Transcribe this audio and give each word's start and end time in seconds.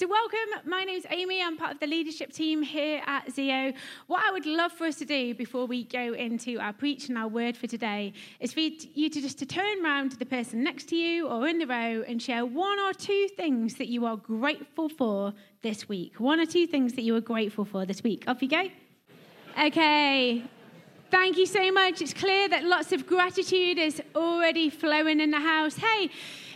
So, 0.00 0.06
welcome. 0.08 0.66
My 0.70 0.84
name's 0.84 1.04
Amy. 1.10 1.42
I'm 1.42 1.58
part 1.58 1.72
of 1.72 1.78
the 1.78 1.86
leadership 1.86 2.32
team 2.32 2.62
here 2.62 3.02
at 3.04 3.26
Zeo. 3.26 3.74
What 4.06 4.24
I 4.26 4.32
would 4.32 4.46
love 4.46 4.72
for 4.72 4.86
us 4.86 4.96
to 4.96 5.04
do 5.04 5.34
before 5.34 5.66
we 5.66 5.84
go 5.84 6.14
into 6.14 6.58
our 6.58 6.72
preach 6.72 7.10
and 7.10 7.18
our 7.18 7.28
word 7.28 7.54
for 7.54 7.66
today 7.66 8.14
is 8.40 8.54
for 8.54 8.60
you 8.60 9.10
to 9.10 9.20
just 9.20 9.38
to 9.40 9.44
turn 9.44 9.84
around 9.84 10.12
to 10.12 10.16
the 10.16 10.24
person 10.24 10.64
next 10.64 10.84
to 10.84 10.96
you 10.96 11.28
or 11.28 11.46
in 11.46 11.58
the 11.58 11.66
row 11.66 12.02
and 12.08 12.22
share 12.22 12.46
one 12.46 12.80
or 12.80 12.94
two 12.94 13.28
things 13.36 13.74
that 13.74 13.88
you 13.88 14.06
are 14.06 14.16
grateful 14.16 14.88
for 14.88 15.34
this 15.60 15.86
week. 15.86 16.18
One 16.18 16.40
or 16.40 16.46
two 16.46 16.66
things 16.66 16.94
that 16.94 17.02
you 17.02 17.14
are 17.16 17.20
grateful 17.20 17.66
for 17.66 17.84
this 17.84 18.02
week. 18.02 18.24
Off 18.26 18.40
you 18.40 18.48
go. 18.48 18.68
Okay. 19.62 20.42
Thank 21.10 21.36
you 21.36 21.44
so 21.44 21.70
much. 21.72 22.00
It's 22.00 22.14
clear 22.14 22.48
that 22.48 22.64
lots 22.64 22.92
of 22.92 23.06
gratitude 23.06 23.76
is 23.76 24.00
already 24.14 24.70
flowing 24.70 25.20
in 25.20 25.30
the 25.30 25.40
house. 25.40 25.76
Hey, 25.76 26.08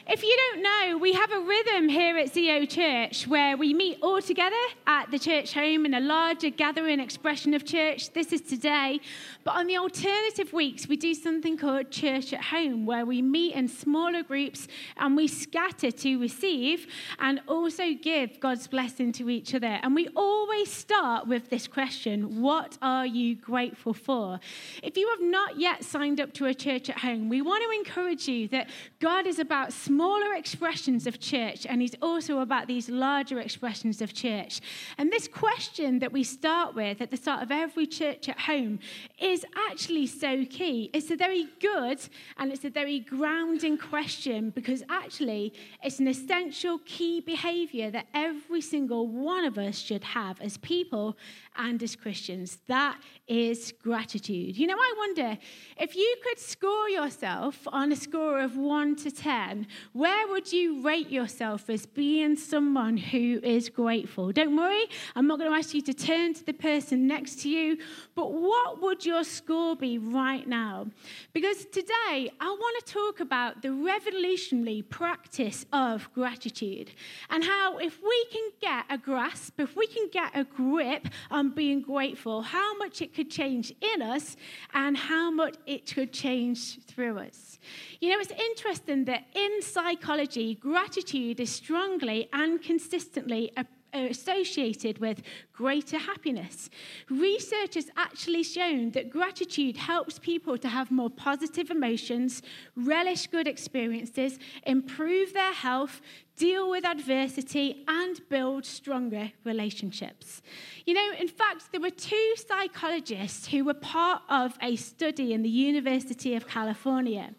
if 0.06 0.22
you 0.22 0.36
don't 0.52 0.62
know, 0.62 0.98
we 0.98 1.14
have 1.14 1.32
a 1.32 1.40
rhythm 1.40 1.88
here 1.88 2.18
at 2.18 2.26
Zeo 2.26 2.68
Church 2.68 3.26
where 3.26 3.56
we 3.56 3.72
meet 3.72 3.98
all 4.02 4.20
together 4.20 4.54
at 4.86 5.10
the 5.10 5.18
church 5.18 5.54
home 5.54 5.86
in 5.86 5.94
a 5.94 6.00
larger 6.00 6.50
gathering 6.50 7.00
expression 7.00 7.54
of 7.54 7.64
church. 7.64 8.12
This 8.12 8.30
is 8.30 8.42
today. 8.42 9.00
But 9.44 9.56
on 9.56 9.66
the 9.66 9.78
alternative 9.78 10.52
weeks, 10.52 10.86
we 10.88 10.96
do 10.96 11.14
something 11.14 11.56
called 11.56 11.90
Church 11.90 12.34
at 12.34 12.42
Home 12.44 12.84
where 12.84 13.06
we 13.06 13.22
meet 13.22 13.54
in 13.54 13.66
smaller 13.66 14.22
groups 14.22 14.68
and 14.98 15.16
we 15.16 15.26
scatter 15.26 15.90
to 15.90 16.20
receive 16.20 16.86
and 17.18 17.40
also 17.48 17.94
give 17.94 18.40
God's 18.40 18.66
blessing 18.66 19.10
to 19.12 19.30
each 19.30 19.54
other. 19.54 19.78
And 19.82 19.94
we 19.94 20.08
always 20.14 20.70
start 20.70 21.26
with 21.26 21.48
this 21.48 21.66
question 21.66 22.42
What 22.42 22.76
are 22.82 23.06
you 23.06 23.36
grateful 23.36 23.94
for? 23.94 24.38
If 24.82 24.98
you 24.98 25.08
have 25.08 25.22
not 25.22 25.58
yet 25.58 25.82
signed 25.82 26.20
up 26.20 26.34
to 26.34 26.44
a 26.44 26.54
church 26.54 26.90
at 26.90 26.98
home, 26.98 27.30
we 27.30 27.40
want 27.40 27.64
to 27.64 27.70
encourage 27.70 28.28
you 28.28 28.48
that 28.48 28.68
God 29.00 29.26
is 29.26 29.38
about 29.38 29.72
smaller 29.94 30.34
expressions 30.34 31.06
of 31.06 31.20
church, 31.20 31.64
and 31.66 31.80
he's 31.80 31.94
also 32.02 32.40
about 32.40 32.66
these 32.66 32.88
larger 32.88 33.38
expressions 33.38 34.02
of 34.02 34.12
church. 34.12 34.60
And 34.98 35.12
this 35.12 35.28
question 35.28 36.00
that 36.00 36.10
we 36.10 36.24
start 36.24 36.74
with 36.74 37.00
at 37.00 37.12
the 37.12 37.16
start 37.16 37.44
of 37.44 37.52
every 37.52 37.86
church 37.86 38.28
at 38.28 38.40
home 38.40 38.80
is 39.20 39.46
actually 39.70 40.08
so 40.08 40.44
key. 40.46 40.90
It's 40.92 41.12
a 41.12 41.16
very 41.16 41.46
good 41.60 42.00
and 42.38 42.50
it's 42.50 42.64
a 42.64 42.70
very 42.70 42.98
grounding 42.98 43.78
question 43.78 44.50
because 44.50 44.82
actually 44.88 45.54
it's 45.84 46.00
an 46.00 46.08
essential 46.08 46.80
key 46.84 47.20
behavior 47.20 47.92
that 47.92 48.06
every 48.14 48.62
single 48.62 49.06
one 49.06 49.44
of 49.44 49.58
us 49.58 49.78
should 49.78 50.02
have 50.02 50.40
as 50.40 50.56
people 50.56 51.16
and 51.56 51.82
as 51.82 51.96
Christians. 51.96 52.58
That 52.66 52.98
is 53.26 53.72
gratitude. 53.82 54.56
You 54.56 54.66
know, 54.66 54.76
I 54.76 54.94
wonder 54.98 55.38
if 55.78 55.96
you 55.96 56.16
could 56.22 56.38
score 56.38 56.88
yourself 56.88 57.66
on 57.68 57.92
a 57.92 57.96
score 57.96 58.40
of 58.40 58.56
1 58.56 58.96
to 58.96 59.10
10, 59.10 59.66
where 59.92 60.28
would 60.28 60.52
you 60.52 60.82
rate 60.82 61.10
yourself 61.10 61.70
as 61.70 61.86
being 61.86 62.36
someone 62.36 62.96
who 62.96 63.40
is 63.42 63.68
grateful? 63.68 64.32
Don't 64.32 64.56
worry, 64.56 64.84
I'm 65.16 65.26
not 65.26 65.38
going 65.38 65.50
to 65.50 65.56
ask 65.56 65.74
you 65.74 65.82
to 65.82 65.94
turn 65.94 66.34
to 66.34 66.44
the 66.44 66.52
person 66.52 67.06
next 67.06 67.40
to 67.42 67.48
you, 67.48 67.78
but 68.14 68.32
what 68.32 68.82
would 68.82 69.06
your 69.06 69.24
score 69.24 69.76
be 69.76 69.98
right 69.98 70.46
now? 70.46 70.86
Because 71.32 71.64
today 71.66 72.30
I 72.40 72.48
want 72.48 72.84
to 72.84 72.92
talk 72.92 73.20
about 73.20 73.62
the 73.62 73.72
revolutionary 73.72 74.82
practice 74.82 75.64
of 75.72 76.12
gratitude 76.12 76.90
and 77.30 77.44
how 77.44 77.78
if 77.78 78.00
we 78.02 78.26
can 78.30 78.50
get 78.60 78.84
a 78.90 78.98
grasp, 78.98 79.58
if 79.58 79.76
we 79.76 79.86
can 79.86 80.08
get 80.12 80.30
a 80.34 80.44
grip 80.44 81.08
on 81.30 81.43
being 81.50 81.82
grateful, 81.82 82.42
how 82.42 82.76
much 82.76 83.02
it 83.02 83.14
could 83.14 83.30
change 83.30 83.72
in 83.80 84.02
us 84.02 84.36
and 84.72 84.96
how 84.96 85.30
much 85.30 85.56
it 85.66 85.92
could 85.92 86.12
change 86.12 86.80
through 86.84 87.18
us. 87.18 87.58
You 88.00 88.10
know, 88.10 88.18
it's 88.18 88.30
interesting 88.30 89.04
that 89.06 89.24
in 89.34 89.62
psychology, 89.62 90.54
gratitude 90.54 91.40
is 91.40 91.50
strongly 91.50 92.28
and 92.32 92.62
consistently 92.62 93.52
associated 93.94 94.98
with 94.98 95.22
greater 95.54 95.98
happiness. 95.98 96.68
Research 97.08 97.74
has 97.74 97.88
actually 97.96 98.42
shown 98.42 98.90
that 98.90 99.08
gratitude 99.08 99.76
helps 99.76 100.18
people 100.18 100.58
to 100.58 100.68
have 100.68 100.90
more 100.90 101.10
positive 101.10 101.70
emotions, 101.70 102.42
relish 102.76 103.28
good 103.28 103.46
experiences, 103.46 104.38
improve 104.66 105.32
their 105.32 105.52
health, 105.52 106.00
deal 106.36 106.68
with 106.68 106.84
adversity, 106.84 107.84
and 107.86 108.20
build 108.28 108.64
stronger 108.64 109.30
relationships. 109.44 110.42
You 110.84 110.94
know, 110.94 111.12
in 111.18 111.28
fact, 111.28 111.70
there 111.70 111.80
were 111.80 111.90
two 111.90 112.34
psychologists 112.48 113.46
who 113.46 113.64
were 113.64 113.74
part 113.74 114.22
of 114.28 114.56
a 114.60 114.74
study 114.76 115.32
in 115.32 115.42
the 115.42 115.48
University 115.48 116.34
of 116.34 116.48
California. 116.48 117.30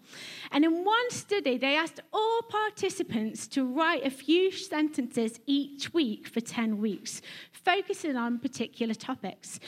And 0.51 0.63
in 0.63 0.85
one 0.85 1.09
study, 1.09 1.57
they 1.57 1.75
asked 1.75 1.99
all 2.13 2.41
participants 2.43 3.47
to 3.49 3.65
write 3.65 4.05
a 4.05 4.09
few 4.09 4.51
sentences 4.51 5.39
each 5.45 5.93
week 5.93 6.27
for 6.27 6.39
10 6.39 6.77
weeks, 6.77 7.21
focusing 7.51 8.04
on 8.13 8.39
particular 8.39 8.93
topics. 8.93 9.59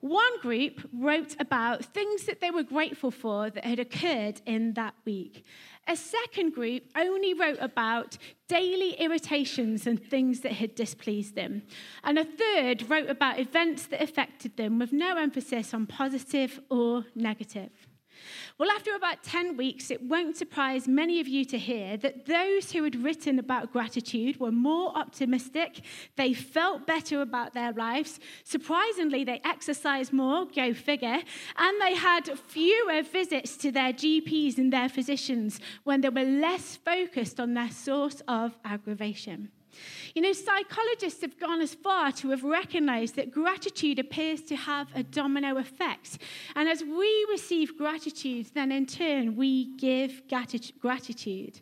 One 0.00 0.40
group 0.40 0.88
wrote 0.94 1.36
about 1.38 1.84
things 1.84 2.24
that 2.24 2.40
they 2.40 2.50
were 2.50 2.62
grateful 2.62 3.10
for 3.10 3.50
that 3.50 3.64
had 3.64 3.78
occurred 3.78 4.40
in 4.46 4.72
that 4.74 4.94
week. 5.04 5.44
A 5.86 5.96
second 5.96 6.54
group 6.54 6.84
only 6.96 7.34
wrote 7.34 7.58
about 7.60 8.16
daily 8.48 8.92
irritations 8.92 9.86
and 9.86 10.02
things 10.02 10.40
that 10.40 10.52
had 10.52 10.74
displeased 10.74 11.34
them. 11.34 11.62
And 12.02 12.18
a 12.18 12.24
third 12.24 12.88
wrote 12.88 13.10
about 13.10 13.38
events 13.38 13.86
that 13.86 14.02
affected 14.02 14.56
them 14.56 14.78
with 14.78 14.92
no 14.92 15.16
emphasis 15.16 15.74
on 15.74 15.86
positive 15.86 16.60
or 16.70 17.04
negative. 17.14 17.70
Well, 18.58 18.70
after 18.70 18.94
about 18.94 19.22
10 19.22 19.56
weeks, 19.56 19.90
it 19.90 20.02
won't 20.02 20.36
surprise 20.36 20.86
many 20.86 21.20
of 21.20 21.28
you 21.28 21.44
to 21.46 21.58
hear 21.58 21.96
that 21.98 22.26
those 22.26 22.72
who 22.72 22.84
had 22.84 23.02
written 23.02 23.38
about 23.38 23.72
gratitude 23.72 24.38
were 24.38 24.52
more 24.52 24.96
optimistic, 24.96 25.80
they 26.16 26.34
felt 26.34 26.86
better 26.86 27.22
about 27.22 27.54
their 27.54 27.72
lives. 27.72 28.20
Surprisingly, 28.44 29.24
they 29.24 29.40
exercised 29.44 30.12
more, 30.12 30.46
go 30.46 30.74
figure, 30.74 31.20
and 31.56 31.80
they 31.80 31.94
had 31.94 32.38
fewer 32.38 33.02
visits 33.02 33.56
to 33.58 33.70
their 33.70 33.92
GPs 33.92 34.58
and 34.58 34.72
their 34.72 34.88
physicians 34.88 35.60
when 35.84 36.00
they 36.00 36.08
were 36.08 36.24
less 36.24 36.76
focused 36.76 37.40
on 37.40 37.54
their 37.54 37.70
source 37.70 38.22
of 38.28 38.56
aggravation. 38.64 39.50
You 40.14 40.22
know, 40.22 40.32
psychologists 40.32 41.22
have 41.22 41.38
gone 41.38 41.60
as 41.60 41.74
far 41.74 42.12
to 42.12 42.30
have 42.30 42.44
recognized 42.44 43.16
that 43.16 43.30
gratitude 43.30 43.98
appears 43.98 44.42
to 44.42 44.56
have 44.56 44.88
a 44.94 45.02
domino 45.02 45.56
effect. 45.58 46.18
And 46.56 46.68
as 46.68 46.82
we 46.82 47.26
receive 47.30 47.76
gratitude, 47.76 48.50
then 48.54 48.72
in 48.72 48.86
turn 48.86 49.36
we 49.36 49.76
give 49.76 50.22
gratitude. 50.28 51.60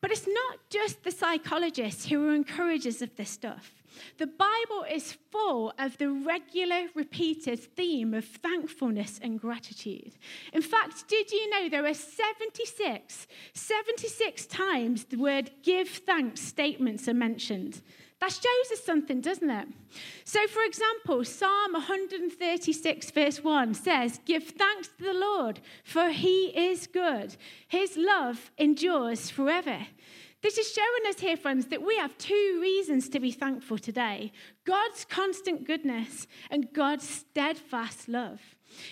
But 0.00 0.10
it's 0.10 0.26
not 0.26 0.58
just 0.70 1.02
the 1.02 1.10
psychologists 1.10 2.06
who 2.06 2.28
are 2.28 2.34
encouragers 2.34 3.02
of 3.02 3.14
this 3.16 3.30
stuff. 3.30 3.72
The 4.18 4.26
Bible 4.26 4.84
is 4.90 5.18
full 5.30 5.74
of 5.78 5.98
the 5.98 6.10
regular, 6.10 6.86
repeated 6.94 7.60
theme 7.60 8.14
of 8.14 8.24
thankfulness 8.24 9.18
and 9.22 9.38
gratitude. 9.38 10.12
In 10.52 10.62
fact, 10.62 11.08
did 11.08 11.30
you 11.30 11.50
know 11.50 11.68
there 11.68 11.86
are 11.86 11.94
76, 11.94 13.26
76 13.52 14.46
times 14.46 15.04
the 15.04 15.18
word 15.18 15.50
give 15.62 15.88
thanks 15.88 16.40
statements 16.40 17.08
are 17.08 17.14
mentioned? 17.14 17.82
That 18.20 18.32
shows 18.32 18.72
us 18.72 18.84
something, 18.84 19.22
doesn't 19.22 19.48
it? 19.48 19.68
So, 20.24 20.46
for 20.46 20.62
example, 20.62 21.24
Psalm 21.24 21.72
136, 21.72 23.10
verse 23.10 23.42
1 23.42 23.74
says, 23.74 24.20
Give 24.26 24.44
thanks 24.44 24.88
to 24.98 25.04
the 25.04 25.14
Lord, 25.14 25.60
for 25.84 26.10
he 26.10 26.48
is 26.48 26.86
good. 26.86 27.36
His 27.66 27.96
love 27.96 28.50
endures 28.58 29.30
forever. 29.30 29.78
This 30.42 30.58
is 30.58 30.72
showing 30.72 31.08
us 31.08 31.20
here, 31.20 31.36
friends, 31.36 31.66
that 31.66 31.82
we 31.82 31.96
have 31.96 32.16
two 32.16 32.58
reasons 32.60 33.08
to 33.10 33.20
be 33.20 33.30
thankful 33.30 33.78
today 33.78 34.32
God's 34.64 35.04
constant 35.04 35.66
goodness 35.66 36.26
and 36.50 36.72
God's 36.72 37.08
steadfast 37.08 38.08
love. 38.08 38.40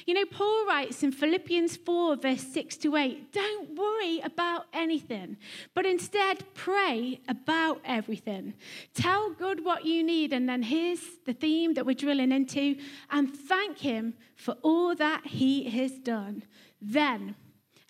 You 0.06 0.15
know, 0.15 0.25
Paul 0.25 0.66
writes 0.66 1.03
in 1.03 1.12
Philippians 1.12 1.77
4, 1.77 2.16
verse 2.16 2.43
6 2.43 2.77
to 2.78 2.97
8, 2.97 3.33
don't 3.33 3.77
worry 3.77 4.21
about 4.21 4.66
anything, 4.72 5.37
but 5.75 5.87
instead 5.87 6.44
pray 6.55 7.21
about 7.28 7.81
everything. 7.84 8.55
Tell 8.94 9.31
God 9.31 9.65
what 9.65 9.84
you 9.84 10.03
need, 10.03 10.32
and 10.32 10.49
then 10.49 10.62
here's 10.62 11.00
the 11.26 11.32
theme 11.32 11.75
that 11.75 11.87
we're 11.87 11.94
drilling 11.94 12.32
into, 12.32 12.76
and 13.11 13.35
thank 13.35 13.79
Him 13.79 14.14
for 14.37 14.56
all 14.62 14.94
that 14.94 15.26
He 15.26 15.64
has 15.70 15.93
done. 15.93 16.44
Then, 16.81 17.35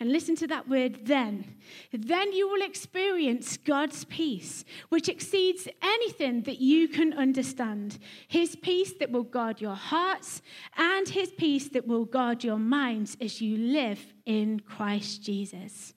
and 0.01 0.13
listen 0.13 0.37
to 0.37 0.47
that 0.47 0.69
word 0.69 1.07
then. 1.07 1.57
Then 1.93 2.33
you 2.33 2.49
will 2.49 2.63
experience 2.63 3.57
God's 3.57 4.05
peace, 4.05 4.65
which 4.89 5.09
exceeds 5.09 5.69
anything 5.83 6.43
that 6.43 6.61
you 6.61 6.89
can 6.89 7.13
understand. 7.13 7.99
His 8.29 8.57
peace 8.57 8.95
that 9.01 9.11
will 9.11 9.25
guard 9.25 9.61
your 9.61 9.75
hearts, 9.75 10.41
and 10.77 11.09
His 11.09 11.33
peace 11.33 11.69
that 11.71 11.87
will 11.87 12.05
guard 12.05 12.45
your 12.45 12.59
minds 12.59 13.17
as 13.21 13.41
you 13.41 13.57
live 13.57 14.15
in 14.25 14.61
Christ 14.61 15.23
Jesus. 15.23 15.95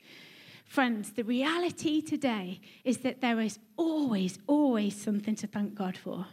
Friends, 0.65 1.11
the 1.11 1.23
reality 1.23 2.01
today 2.01 2.61
is 2.83 2.99
that 2.99 3.19
there 3.19 3.41
is 3.41 3.59
always, 3.75 4.39
always 4.47 4.99
something 4.99 5.35
to 5.35 5.47
thank 5.47 5.75
God 5.75 5.97
for. 5.97 6.27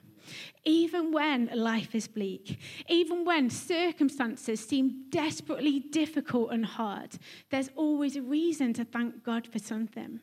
Even 0.64 1.12
when 1.12 1.50
life 1.54 1.94
is 1.94 2.08
bleak, 2.08 2.58
even 2.88 3.24
when 3.24 3.50
circumstances 3.50 4.60
seem 4.60 5.04
desperately 5.10 5.80
difficult 5.80 6.52
and 6.52 6.64
hard, 6.64 7.18
there's 7.50 7.70
always 7.76 8.16
a 8.16 8.22
reason 8.22 8.72
to 8.74 8.84
thank 8.84 9.22
God 9.22 9.46
for 9.46 9.58
something. 9.58 10.20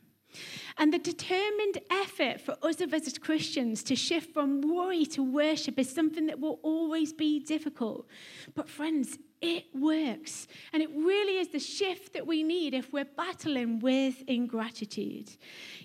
And 0.77 0.93
the 0.93 0.99
determined 0.99 1.79
effort 1.89 2.41
for 2.41 2.55
us 2.61 2.81
of 2.81 2.93
us 2.93 3.07
as 3.07 3.17
Christians 3.17 3.83
to 3.83 3.95
shift 3.95 4.33
from 4.33 4.61
worry 4.61 5.05
to 5.07 5.23
worship 5.23 5.79
is 5.79 5.89
something 5.89 6.25
that 6.27 6.39
will 6.39 6.59
always 6.63 7.13
be 7.13 7.39
difficult. 7.39 8.07
But, 8.53 8.69
friends, 8.69 9.17
it 9.41 9.65
works. 9.73 10.47
And 10.73 10.81
it 10.81 10.89
really 10.95 11.37
is 11.37 11.49
the 11.49 11.59
shift 11.59 12.13
that 12.13 12.25
we 12.25 12.43
need 12.43 12.73
if 12.73 12.91
we're 12.91 13.05
battling 13.05 13.79
with 13.79 14.23
ingratitude. 14.27 15.29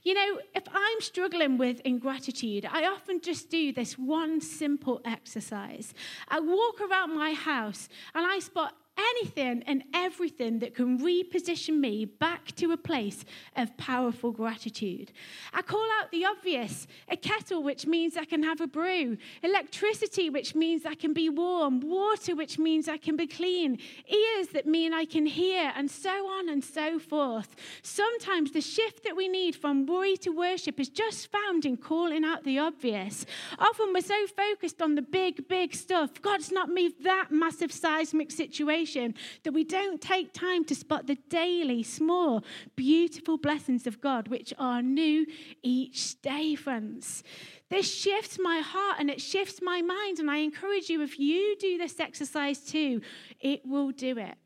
You 0.02 0.14
know, 0.14 0.40
if 0.54 0.64
I'm 0.72 1.00
struggling 1.00 1.58
with 1.58 1.80
ingratitude, 1.80 2.66
I 2.70 2.86
often 2.86 3.20
just 3.20 3.50
do 3.50 3.72
this 3.72 3.98
one 3.98 4.40
simple 4.40 5.00
exercise. 5.04 5.92
I 6.28 6.40
walk 6.40 6.80
around 6.80 7.14
my 7.14 7.32
house 7.32 7.88
and 8.14 8.26
I 8.26 8.38
spot 8.38 8.74
anything 9.00 9.62
and 9.66 9.82
everything 9.94 10.58
that 10.60 10.74
can 10.74 10.98
reposition 10.98 11.78
me 11.78 12.04
back 12.04 12.54
to 12.56 12.72
a 12.72 12.76
place 12.76 13.24
of 13.56 13.76
powerful 13.76 14.32
gratitude. 14.32 15.12
I 15.52 15.62
call 15.62 15.86
out 15.98 16.10
the 16.10 16.24
obvious 16.24 16.86
a 17.08 17.16
kettle, 17.16 17.62
which 17.62 17.86
means 17.86 18.16
I 18.16 18.24
can 18.24 18.42
have 18.42 18.60
a 18.60 18.66
brew, 18.66 19.16
electricity, 19.42 20.30
which 20.30 20.54
means 20.54 20.84
I 20.84 20.94
can 20.94 21.12
be 21.12 21.28
warm, 21.28 21.80
water, 21.80 22.34
which 22.36 22.58
means 22.58 22.88
I 22.88 22.96
can 22.96 23.16
be 23.16 23.26
clean, 23.26 23.78
ears 24.08 24.48
that 24.48 24.66
mean 24.66 24.92
I 24.92 25.04
can 25.04 25.26
hear, 25.26 25.72
and 25.74 25.90
so 25.90 26.28
on 26.28 26.48
and 26.48 26.62
so 26.62 26.98
forth. 26.98 27.56
Sometimes 27.82 28.52
the 28.52 28.60
shift 28.60 29.04
that 29.04 29.16
we 29.16 29.28
need 29.28 29.56
from 29.56 29.86
worry 29.86 30.16
to 30.18 30.30
worship 30.30 30.78
is 30.78 30.88
just 30.88 31.30
found 31.30 31.64
in 31.64 31.76
calling 31.76 32.24
out 32.24 32.44
the 32.44 32.58
obvious. 32.58 33.24
Often 33.58 33.92
we're 33.94 34.00
so 34.02 34.26
focused 34.26 34.82
on 34.82 34.94
the 34.94 35.02
big, 35.02 35.48
big 35.48 35.74
stuff. 35.74 36.20
God's 36.20 36.52
not 36.52 36.68
moved 36.68 37.04
that 37.04 37.30
massive 37.30 37.72
seismic 37.72 38.30
situation 38.30 38.89
that 38.94 39.52
we 39.52 39.64
don't 39.64 40.00
take 40.00 40.32
time 40.32 40.64
to 40.64 40.74
spot 40.74 41.06
the 41.06 41.16
daily, 41.28 41.82
small, 41.82 42.44
beautiful 42.76 43.38
blessings 43.38 43.86
of 43.86 44.00
God, 44.00 44.28
which 44.28 44.52
are 44.58 44.82
new 44.82 45.26
each 45.62 46.20
day, 46.22 46.54
friends. 46.54 47.22
This 47.70 47.92
shifts 47.92 48.38
my 48.40 48.58
heart 48.58 48.96
and 48.98 49.08
it 49.08 49.20
shifts 49.20 49.60
my 49.62 49.80
mind. 49.80 50.18
And 50.18 50.30
I 50.30 50.38
encourage 50.38 50.90
you, 50.90 51.02
if 51.02 51.18
you 51.18 51.56
do 51.58 51.78
this 51.78 52.00
exercise 52.00 52.58
too, 52.58 53.00
it 53.40 53.62
will 53.64 53.92
do 53.92 54.18
it. 54.18 54.36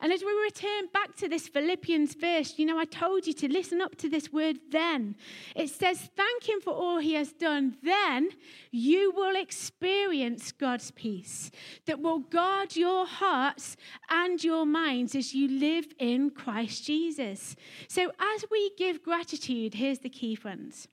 And 0.00 0.12
as 0.12 0.22
we 0.22 0.32
return 0.32 0.86
back 0.92 1.16
to 1.16 1.28
this 1.28 1.48
Philippians 1.48 2.14
verse, 2.14 2.54
you 2.58 2.66
know, 2.66 2.78
I 2.78 2.84
told 2.84 3.26
you 3.26 3.32
to 3.34 3.52
listen 3.52 3.80
up 3.80 3.96
to 3.96 4.08
this 4.08 4.32
word 4.32 4.58
then. 4.70 5.16
It 5.54 5.70
says, 5.70 6.10
Thank 6.16 6.48
Him 6.48 6.60
for 6.60 6.72
all 6.72 6.98
He 6.98 7.14
has 7.14 7.32
done. 7.32 7.76
Then 7.82 8.30
you 8.70 9.12
will 9.14 9.36
experience 9.36 10.52
God's 10.52 10.90
peace 10.90 11.50
that 11.86 12.00
will 12.00 12.20
guard 12.20 12.76
your 12.76 13.06
hearts 13.06 13.76
and 14.08 14.42
your 14.42 14.66
minds 14.66 15.14
as 15.14 15.34
you 15.34 15.48
live 15.48 15.86
in 15.98 16.30
Christ 16.30 16.84
Jesus. 16.84 17.56
So 17.88 18.12
as 18.18 18.44
we 18.50 18.70
give 18.76 19.02
gratitude, 19.02 19.74
here's 19.74 19.98
the 19.98 20.08
key, 20.08 20.34
friends. 20.34 20.88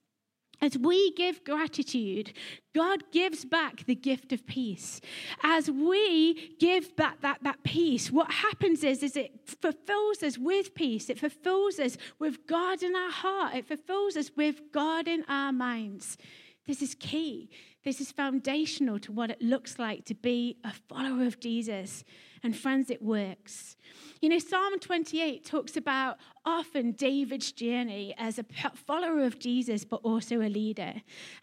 As 0.60 0.78
we 0.78 1.12
give 1.12 1.44
gratitude, 1.44 2.34
God 2.74 3.04
gives 3.12 3.46
back 3.46 3.86
the 3.86 3.96
gift 3.96 4.34
of 4.34 4.48
peace. 4.48 5.02
As 5.44 5.70
we 5.70 6.56
give 6.60 6.96
back 6.96 7.22
that, 7.22 7.40
that 7.44 7.64
peace, 7.64 8.12
what 8.12 8.32
happens 8.32 8.84
is, 8.84 9.04
is 9.04 9.16
it 9.16 9.32
fulfills 9.62 10.24
us 10.24 10.38
with 10.38 10.74
peace. 10.74 11.10
It 11.10 11.20
fulfills 11.20 11.80
us 11.80 11.98
with 12.18 12.48
God 12.48 12.82
in 12.82 12.96
our 12.96 13.12
heart. 13.12 13.56
It 13.56 13.68
fulfills 13.68 14.18
us 14.18 14.32
with 14.36 14.72
God 14.72 15.08
in 15.08 15.24
our 15.30 15.52
minds. 15.52 16.18
This 16.66 16.82
is 16.82 16.96
key. 16.96 17.50
This 17.84 18.02
is 18.02 18.12
foundational 18.12 19.00
to 19.00 19.14
what 19.14 19.30
it 19.30 19.42
looks 19.42 19.80
like 19.80 20.04
to 20.06 20.14
be 20.14 20.58
a 20.64 20.74
follower 20.90 21.26
of 21.26 21.40
Jesus. 21.40 22.04
And 22.44 22.56
friends, 22.56 22.90
it 22.90 23.02
works. 23.02 23.78
You 24.22 24.30
know, 24.30 24.40
Psalm 24.40 24.78
28 24.80 25.46
talks 25.46 25.78
about 25.78 26.18
often 26.48 26.94
David's 26.94 27.52
journey 27.52 28.16
as 28.18 28.40
a 28.40 28.46
follower 28.74 29.26
of 29.26 29.38
Jesus, 29.38 29.84
but 29.84 30.00
also 30.02 30.40
a 30.40 30.48
leader. 30.48 30.94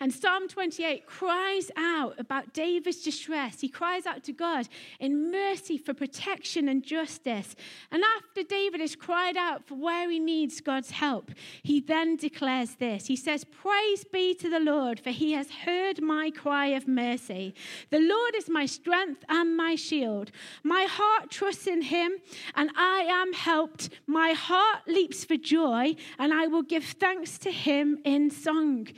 And 0.01 0.11
Psalm 0.11 0.49
28 0.49 1.07
cries 1.07 1.71
out 1.77 2.19
about 2.19 2.55
David's 2.55 3.03
distress. 3.03 3.61
He 3.61 3.69
cries 3.69 4.07
out 4.07 4.25
to 4.25 4.33
God 4.33 4.67
in 4.99 5.31
mercy 5.31 5.77
for 5.77 5.93
protection 5.93 6.69
and 6.71 6.83
justice. 6.83 7.55
And 7.93 8.03
after 8.17 8.43
David 8.43 8.81
has 8.81 8.97
cried 8.97 9.37
out 9.37 9.67
for 9.67 9.75
where 9.75 10.11
he 10.11 10.19
needs 10.19 10.63
God's 10.63 10.93
help, 10.93 11.31
he 11.63 11.81
then 11.81 12.17
declares 12.17 12.77
this 12.77 13.07
He 13.07 13.17
says, 13.17 13.45
Praise 13.45 14.05
be 14.11 14.35
to 14.37 14.49
the 14.49 14.59
Lord, 14.59 14.99
for 14.99 15.11
he 15.11 15.33
has 15.33 15.51
heard 15.51 16.01
my 16.01 16.31
cry 16.31 16.69
of 16.69 16.89
mercy. 16.89 17.55
The 17.91 18.01
Lord 18.01 18.35
is 18.35 18.49
my 18.49 18.65
strength 18.65 19.23
and 19.29 19.55
my 19.55 19.75
shield. 19.75 20.31
My 20.63 20.85
heart 20.89 21.31
trusts 21.31 21.67
in 21.67 21.83
him, 21.83 22.13
and 22.55 22.71
I 22.75 23.01
am 23.01 23.35
helped. 23.35 23.91
My 24.07 24.33
heart 24.33 24.81
leaps 24.95 25.25
for 25.25 25.37
joy, 25.37 25.97
and 26.19 26.33
I 26.33 26.47
will 26.47 26.63
give 26.63 26.85
thanks 26.85 27.39
to 27.39 27.51
him 27.51 27.99
in 28.05 28.31
song. 28.31 28.89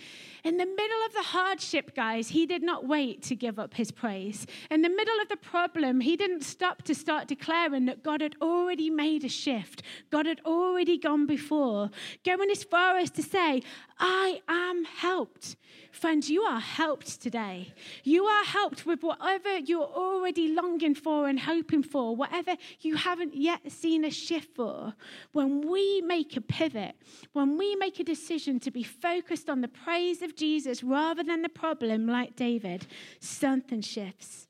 In 0.47 0.59
the 0.59 0.65
middle 0.65 1.05
of 1.05 1.13
the 1.13 1.25
hardship, 1.25 1.97
guys, 1.97 2.29
he 2.29 2.47
did 2.47 2.63
not 2.63 2.87
wait 2.87 3.21
to 3.23 3.35
give 3.35 3.59
up 3.59 3.75
his 3.75 3.91
praise. 3.91 4.47
In 4.71 4.81
the 4.83 4.89
middle 4.89 5.19
of 5.21 5.29
the 5.29 5.37
problem, 5.37 5.99
he 6.01 6.17
didn't 6.17 6.45
stop 6.45 6.83
to 6.83 6.95
start 6.95 7.27
declaring 7.27 7.87
that 7.87 8.05
God 8.05 8.21
had 8.21 8.37
already 8.41 8.89
made 8.89 9.25
a 9.25 9.29
shift. 9.29 9.83
God 10.09 10.25
had 10.25 10.41
already 10.47 10.99
gone 10.99 11.27
before, 11.27 11.91
going 12.25 12.49
as 12.49 12.63
far 12.63 12.97
as 12.97 13.11
to 13.11 13.25
say, 13.25 13.61
I 13.99 14.41
am 14.47 14.85
helped. 14.85 15.57
Friends, 15.91 16.31
you 16.31 16.43
are 16.43 16.61
helped 16.61 17.21
today. 17.23 17.73
You 18.05 18.27
are 18.27 18.45
helped 18.45 18.87
with 18.87 19.03
whatever 19.03 19.59
you're 19.59 19.81
already 19.81 20.49
longing 20.49 20.95
for 20.95 21.27
and 21.27 21.41
hoping 21.41 21.83
for, 21.83 22.15
whatever 22.15 22.57
you 22.81 22.97
haven't 22.97 23.35
yet 23.35 23.73
seen 23.73 24.05
a 24.05 24.11
shift 24.11 24.55
for. 24.55 24.95
When 25.33 25.69
we 25.69 26.03
make 26.03 26.37
a 26.37 26.41
pivot, 26.41 26.95
when 27.33 27.57
we 27.57 27.75
make 27.77 27.99
a 27.99 28.05
decision 28.05 28.61
to 28.61 28.71
be 28.71 28.83
focused 28.83 29.49
on 29.49 29.63
the 29.63 29.69
praise 29.69 30.23
of 30.23 30.36
Jesus 30.37 30.83
rather 30.83 31.23
than 31.23 31.43
the 31.43 31.49
problem, 31.49 32.07
like 32.07 32.37
David, 32.37 32.87
something 33.21 33.81
shifts. 33.81 34.46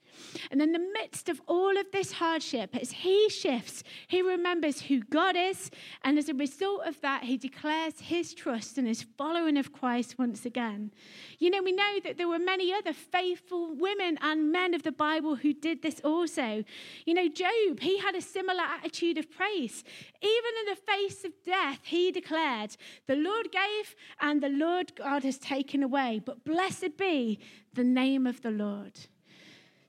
And 0.51 0.61
in 0.63 0.73
the 0.73 0.79
midst 0.79 1.29
of 1.29 1.41
all 1.47 1.77
of 1.77 1.91
this 1.93 2.13
hardship, 2.13 2.77
as 2.77 2.91
he 2.91 3.29
shifts, 3.29 3.83
he 4.09 4.23
remembers 4.23 4.83
who 4.83 5.01
God 5.03 5.37
is. 5.37 5.71
And 6.03 6.19
as 6.19 6.29
a 6.29 6.35
result 6.35 6.87
of 6.87 7.01
that, 7.01 7.25
he 7.25 7.37
declares 7.37 8.01
his 8.01 8.35
trust 8.35 8.79
and 8.79 8.87
his 8.87 9.03
following 9.03 9.57
of 9.57 9.73
Christ 9.73 10.19
once 10.19 10.45
again. 10.45 10.93
You 11.39 11.51
know, 11.51 11.63
we 11.63 11.73
know 11.73 12.01
that 12.05 12.19
there 12.19 12.29
were 12.29 12.39
many 12.39 12.73
other 12.73 12.93
faithful 12.93 13.75
women 13.75 14.19
and 14.21 14.53
men 14.53 14.75
of 14.75 14.83
the 14.83 14.93
Bible 14.93 15.37
who 15.37 15.53
did 15.53 15.83
this 15.83 16.01
also. 16.05 16.65
You 17.05 17.15
know, 17.15 17.29
Job, 17.29 17.81
he 17.81 17.99
had 17.99 18.15
a 18.15 18.21
similar 18.21 18.63
attitude 18.63 19.19
of 19.19 19.31
praise. 19.31 19.85
Even 20.23 20.53
in 20.61 20.75
the 20.75 20.93
face 20.93 21.25
of 21.25 21.33
death, 21.45 21.81
he 21.85 22.11
declared, 22.11 22.77
The 23.07 23.17
Lord 23.17 23.51
gave 23.53 23.95
and 24.21 24.43
the 24.43 24.49
Lord 24.49 24.95
God 24.95 25.25
has 25.25 25.39
taken 25.39 25.83
away. 25.83 26.21
But 26.25 26.45
blessed 26.45 26.97
be 26.97 27.41
the 27.75 27.85
name 27.85 28.27
of 28.27 28.43
the 28.43 28.51
Lord. 28.51 28.99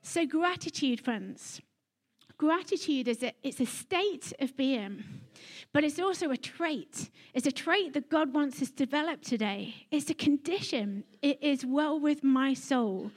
So, 0.08 0.24
gratitude, 0.24 1.02
friends, 1.02 1.60
gratitude 2.38 3.08
is 3.08 3.22
a, 3.22 3.34
it's 3.42 3.60
a 3.60 3.66
state 3.66 4.32
of 4.40 4.56
being, 4.56 5.04
but 5.74 5.84
it's 5.84 5.98
also 5.98 6.30
a 6.30 6.36
trait. 6.38 7.10
It's 7.34 7.46
a 7.46 7.52
trait 7.52 7.92
that 7.92 8.08
God 8.08 8.32
wants 8.32 8.62
us 8.62 8.70
to 8.70 8.76
develop 8.86 9.20
today. 9.20 9.86
It's 9.90 10.08
a 10.08 10.14
condition. 10.14 11.04
It 11.20 11.42
is 11.42 11.66
well 11.66 12.00
with 12.00 12.24
my 12.24 12.54
soul, 12.54 13.10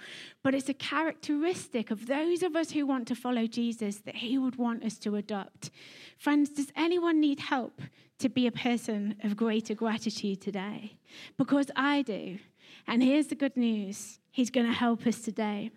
but 0.44 0.54
it's 0.54 0.68
a 0.68 0.74
characteristic 0.74 1.92
of 1.92 2.08
those 2.08 2.44
of 2.44 2.58
us 2.58 2.72
who 2.72 2.86
want 2.86 3.08
to 3.08 3.16
follow 3.16 3.48
Jesus 3.48 4.00
that 4.00 4.16
He 4.16 4.38
would 4.38 4.58
want 4.58 4.84
us 4.84 4.98
to 4.98 5.16
adopt. 5.16 5.72
Friends, 6.18 6.50
does 6.50 6.74
anyone 6.76 7.22
need 7.22 7.40
help 7.40 7.82
to 8.20 8.28
be 8.28 8.48
a 8.48 8.52
person 8.52 9.16
of 9.24 9.38
greater 9.38 9.76
gratitude 9.76 10.42
today? 10.42 10.98
Because 11.38 11.72
I 11.74 12.02
do. 12.02 12.40
And 12.86 13.02
here's 13.02 13.28
the 13.28 13.36
good 13.36 13.56
news 13.56 14.20
He's 14.30 14.50
going 14.50 14.68
to 14.68 14.74
help 14.74 15.08
us 15.08 15.22
today. 15.22 15.72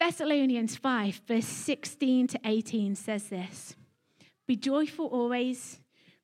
Thessalonians 0.00 0.76
5, 0.76 1.20
verse 1.28 1.44
16 1.44 2.28
to 2.28 2.40
18 2.42 2.94
says 2.94 3.28
this 3.28 3.76
Be 4.46 4.56
joyful 4.56 5.06
always, 5.06 5.78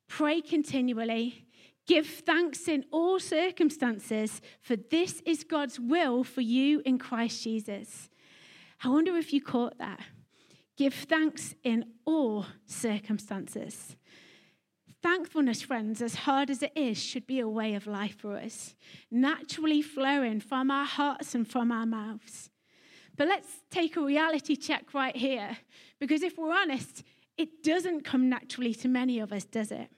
pray 0.07 0.41
continually, 0.41 1.45
give 1.85 2.07
thanks 2.07 2.67
in 2.67 2.85
all 2.91 3.19
circumstances, 3.19 4.41
for 4.61 4.75
this 4.75 5.21
is 5.27 5.43
God's 5.43 5.79
will 5.79 6.23
for 6.23 6.41
you 6.41 6.81
in 6.85 6.97
Christ 6.97 7.43
Jesus. 7.43 8.09
I 8.83 8.89
wonder 8.89 9.15
if 9.15 9.31
you 9.31 9.43
caught 9.43 9.77
that. 9.77 9.99
Give 10.75 10.93
thanks 10.93 11.53
in 11.63 11.85
all 12.03 12.47
circumstances. 12.65 13.95
Thankfulness, 15.03 15.61
friends, 15.61 16.01
as 16.01 16.15
hard 16.15 16.49
as 16.49 16.63
it 16.63 16.71
is, 16.75 16.97
should 16.97 17.27
be 17.27 17.39
a 17.39 17.47
way 17.47 17.75
of 17.75 17.85
life 17.85 18.17
for 18.17 18.37
us, 18.37 18.73
naturally 19.11 19.83
flowing 19.83 20.39
from 20.39 20.71
our 20.71 20.85
hearts 20.85 21.35
and 21.35 21.47
from 21.47 21.71
our 21.71 21.85
mouths. 21.85 22.49
But 23.17 23.27
let's 23.27 23.49
take 23.71 23.97
a 23.97 24.01
reality 24.01 24.55
check 24.55 24.93
right 24.93 25.15
here, 25.15 25.57
because 25.99 26.21
if 26.21 26.37
we're 26.37 26.53
honest, 26.53 27.03
it 27.37 27.63
doesn't 27.63 28.05
come 28.05 28.29
naturally 28.29 28.73
to 28.75 28.87
many 28.87 29.19
of 29.19 29.33
us, 29.33 29.43
does 29.43 29.71
it? 29.71 29.89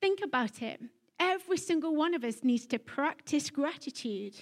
Think 0.00 0.20
about 0.22 0.62
it. 0.62 0.80
Every 1.20 1.56
single 1.58 1.94
one 1.94 2.12
of 2.12 2.24
us 2.24 2.42
needs 2.42 2.66
to 2.66 2.78
practice 2.78 3.48
gratitude. 3.48 4.34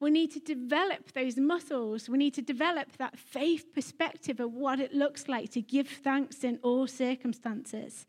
We 0.00 0.10
need 0.10 0.32
to 0.32 0.40
develop 0.40 1.12
those 1.12 1.36
muscles. 1.36 2.08
We 2.08 2.18
need 2.18 2.34
to 2.34 2.42
develop 2.42 2.96
that 2.98 3.18
faith 3.18 3.72
perspective 3.72 4.40
of 4.40 4.52
what 4.52 4.80
it 4.80 4.92
looks 4.92 5.28
like 5.28 5.50
to 5.52 5.62
give 5.62 5.88
thanks 5.88 6.42
in 6.42 6.58
all 6.62 6.86
circumstances. 6.86 8.06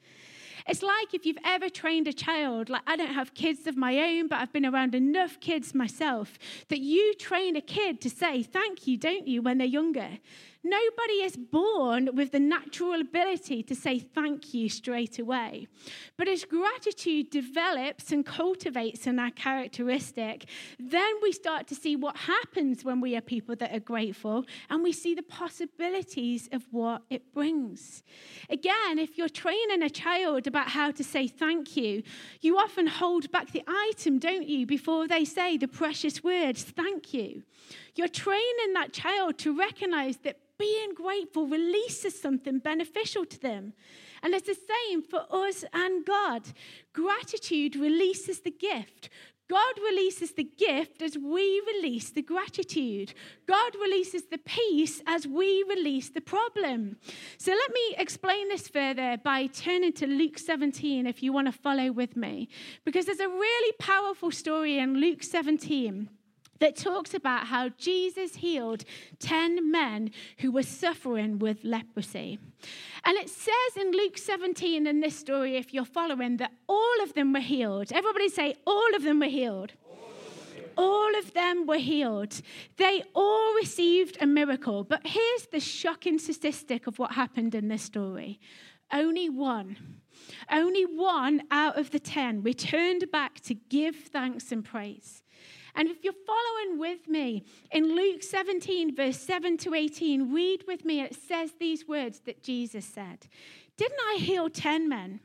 It's 0.68 0.84
like 0.84 1.14
if 1.14 1.26
you've 1.26 1.38
ever 1.46 1.70
trained 1.70 2.10
a 2.10 2.14
child, 2.14 2.70
like 2.70 2.82
I 2.86 2.98
don't 2.98 3.14
have 3.14 3.34
kids 3.34 3.68
of 3.68 3.78
my 3.78 3.98
own, 4.00 4.28
but 4.28 4.40
I've 4.40 4.52
been 4.52 4.66
around 4.66 4.96
enough 4.96 5.40
kids 5.40 5.74
myself, 5.74 6.38
that 6.68 6.80
you 6.80 7.14
train 7.16 7.56
a 7.56 7.62
kid 7.62 8.02
to 8.02 8.10
say 8.10 8.44
thank 8.44 8.86
you, 8.86 8.98
don't 8.98 9.28
you, 9.28 9.42
when 9.42 9.60
they're 9.60 9.68
younger. 9.68 10.20
Nobody 10.70 11.24
is 11.24 11.38
born 11.38 12.10
with 12.14 12.34
the 12.34 12.42
natural 12.42 13.00
ability 13.00 13.64
to 13.64 13.74
say 13.74 14.00
thank 14.00 14.54
you 14.54 14.68
straight 14.68 15.18
away. 15.18 15.68
But 16.18 16.28
as 16.28 16.44
gratitude 16.44 17.30
develops 17.30 18.12
and 18.12 18.26
cultivates 18.26 19.08
in 19.08 19.18
our 19.18 19.32
characteristic, 19.32 20.50
then 20.78 21.14
we 21.22 21.32
start 21.32 21.68
to 21.68 21.76
see 21.76 21.96
what 21.96 22.18
happens 22.18 22.84
when 22.84 23.00
we 23.00 23.16
are 23.16 23.22
people 23.22 23.56
that 23.56 23.74
are 23.74 23.80
grateful 23.80 24.46
and 24.70 24.84
we 24.84 24.92
see 24.92 25.16
the 25.16 25.24
possibilities 25.24 26.50
of 26.52 26.66
what 26.72 27.04
it 27.10 27.34
brings. 27.34 28.04
Again, 28.50 29.00
if 29.00 29.18
you're 29.18 29.30
training 29.30 29.82
a 29.82 29.90
child 29.90 30.48
about 30.48 30.68
how 30.68 30.92
to 30.92 31.04
say 31.04 31.30
thank 31.30 31.78
you, 31.78 32.04
you 32.42 32.58
often 32.58 32.88
hold 32.88 33.32
back 33.32 33.52
the 33.52 33.64
item, 33.68 34.20
don't 34.20 34.50
you, 34.50 34.66
before 34.66 35.08
they 35.08 35.24
say 35.24 35.56
the 35.56 35.68
precious 35.68 36.26
words, 36.26 36.64
thank 36.64 37.14
you. 37.14 37.44
You're 37.96 38.10
training 38.10 38.74
that 38.74 38.92
child 38.92 39.38
to 39.40 39.58
recognize 39.58 40.18
that 40.18 40.38
being 40.58 40.94
grateful 40.94 41.48
releases 41.48 42.20
something 42.20 42.60
beneficial 42.60 43.26
to 43.26 43.40
them. 43.40 43.74
And 44.24 44.34
it's 44.34 44.48
the 44.48 44.56
same 44.56 45.04
for 45.04 45.26
us 45.32 45.64
and 45.74 46.06
God. 46.06 46.44
Gratitude 46.94 47.76
releases 47.76 48.40
the 48.40 48.52
gift. 48.52 49.10
God 49.50 49.76
releases 49.82 50.34
the 50.34 50.44
gift 50.44 51.02
as 51.02 51.18
we 51.18 51.62
release 51.68 52.10
the 52.10 52.22
gratitude. 52.22 53.14
God 53.46 53.76
releases 53.82 54.24
the 54.24 54.40
peace 54.40 55.02
as 55.08 55.26
we 55.26 55.64
release 55.70 56.10
the 56.10 56.20
problem. 56.20 56.98
So 57.38 57.52
let 57.52 57.72
me 57.72 57.96
explain 57.98 58.50
this 58.50 58.68
further 58.68 59.18
by 59.24 59.48
turning 59.48 59.94
to 59.94 60.08
Luke 60.08 60.38
17 60.38 61.08
if 61.08 61.24
you 61.24 61.32
want 61.32 61.48
to 61.48 61.54
follow 61.54 61.94
with 61.94 62.18
me. 62.18 62.50
Because 62.84 63.06
there's 63.06 63.22
a 63.22 63.30
really 63.30 63.74
powerful 63.80 64.32
story 64.32 64.80
in 64.80 65.00
Luke 65.00 65.24
17 65.24 66.10
that 66.60 66.76
talks 66.76 67.14
about 67.14 67.48
how 67.48 67.70
Jesus 67.70 68.36
healed 68.36 68.84
10 69.20 69.72
men 69.72 70.12
who 70.40 70.52
were 70.52 70.64
suffering 70.64 71.40
with 71.40 71.64
leprosy. 71.64 72.40
And 73.06 73.18
it 73.18 73.30
says 73.30 73.78
in 73.80 73.92
Luke 73.92 74.18
17 74.18 74.88
in 74.88 75.00
this 75.00 75.18
story, 75.18 75.58
if 75.58 75.74
you're 75.74 75.86
following, 75.86 76.38
that 76.38 76.52
all 76.68 77.04
of 77.04 77.14
them 77.14 77.34
were 77.34 77.40
healed. 77.40 77.92
Everybody 77.92 78.30
say, 78.30 78.56
all 78.66 78.96
of 78.96 79.04
them 79.04 79.20
were 79.20 79.28
healed. 79.28 79.74
All 80.78 81.18
of 81.18 81.34
them 81.34 81.66
were 81.66 81.80
healed. 81.80 82.42
They 82.78 83.04
all 83.16 83.56
received 83.56 84.18
a 84.22 84.28
miracle. 84.28 84.84
But 84.84 85.02
here's 85.06 85.48
the 85.52 85.60
shocking 85.60 86.20
statistic 86.20 86.86
of 86.86 87.00
what 87.00 87.14
happened 87.14 87.56
in 87.56 87.68
this 87.68 87.82
story 87.82 88.40
only 88.94 89.30
one, 89.30 89.76
only 90.50 90.86
one 90.86 91.44
out 91.52 91.78
of 91.78 91.92
the 91.92 92.00
ten 92.00 92.42
returned 92.42 93.12
back 93.12 93.40
to 93.42 93.54
give 93.54 93.96
thanks 93.96 94.52
and 94.52 94.64
praise. 94.64 95.24
And 95.78 95.88
if 95.90 96.04
you're 96.04 96.14
following 96.26 96.80
with 96.80 97.08
me 97.08 97.46
in 97.72 97.96
Luke 97.96 98.24
17, 98.24 98.96
verse 98.96 99.20
7 99.20 99.58
to 99.58 99.76
18, 99.76 100.34
read 100.34 100.64
with 100.68 100.84
me. 100.84 101.02
It 101.02 101.16
says 101.16 101.52
these 101.60 101.88
words 101.88 102.22
that 102.26 102.42
Jesus 102.42 102.84
said 102.84 103.28
Didn't 103.78 104.00
I 104.10 104.18
heal 104.20 104.50
10 104.50 104.90
men? 104.90 105.20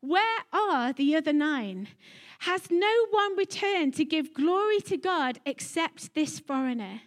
Where 0.00 0.38
are 0.54 0.94
the 0.94 1.14
other 1.14 1.34
nine? 1.34 1.88
Has 2.40 2.70
no 2.70 3.06
one 3.10 3.36
returned 3.36 3.94
to 3.94 4.06
give 4.06 4.32
glory 4.32 4.80
to 4.80 4.96
God 4.96 5.38
except 5.44 6.14
this 6.14 6.40
foreigner? 6.40 7.02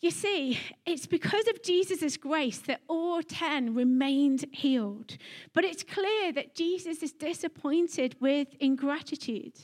You 0.00 0.10
see, 0.12 0.60
it's 0.84 1.06
because 1.06 1.48
of 1.48 1.62
Jesus' 1.62 2.16
grace 2.16 2.58
that 2.58 2.82
all 2.86 3.22
10 3.22 3.74
remained 3.74 4.44
healed. 4.52 5.16
But 5.52 5.64
it's 5.64 5.82
clear 5.82 6.32
that 6.32 6.54
Jesus 6.54 7.02
is 7.02 7.12
disappointed 7.12 8.14
with 8.20 8.48
ingratitude. 8.60 9.54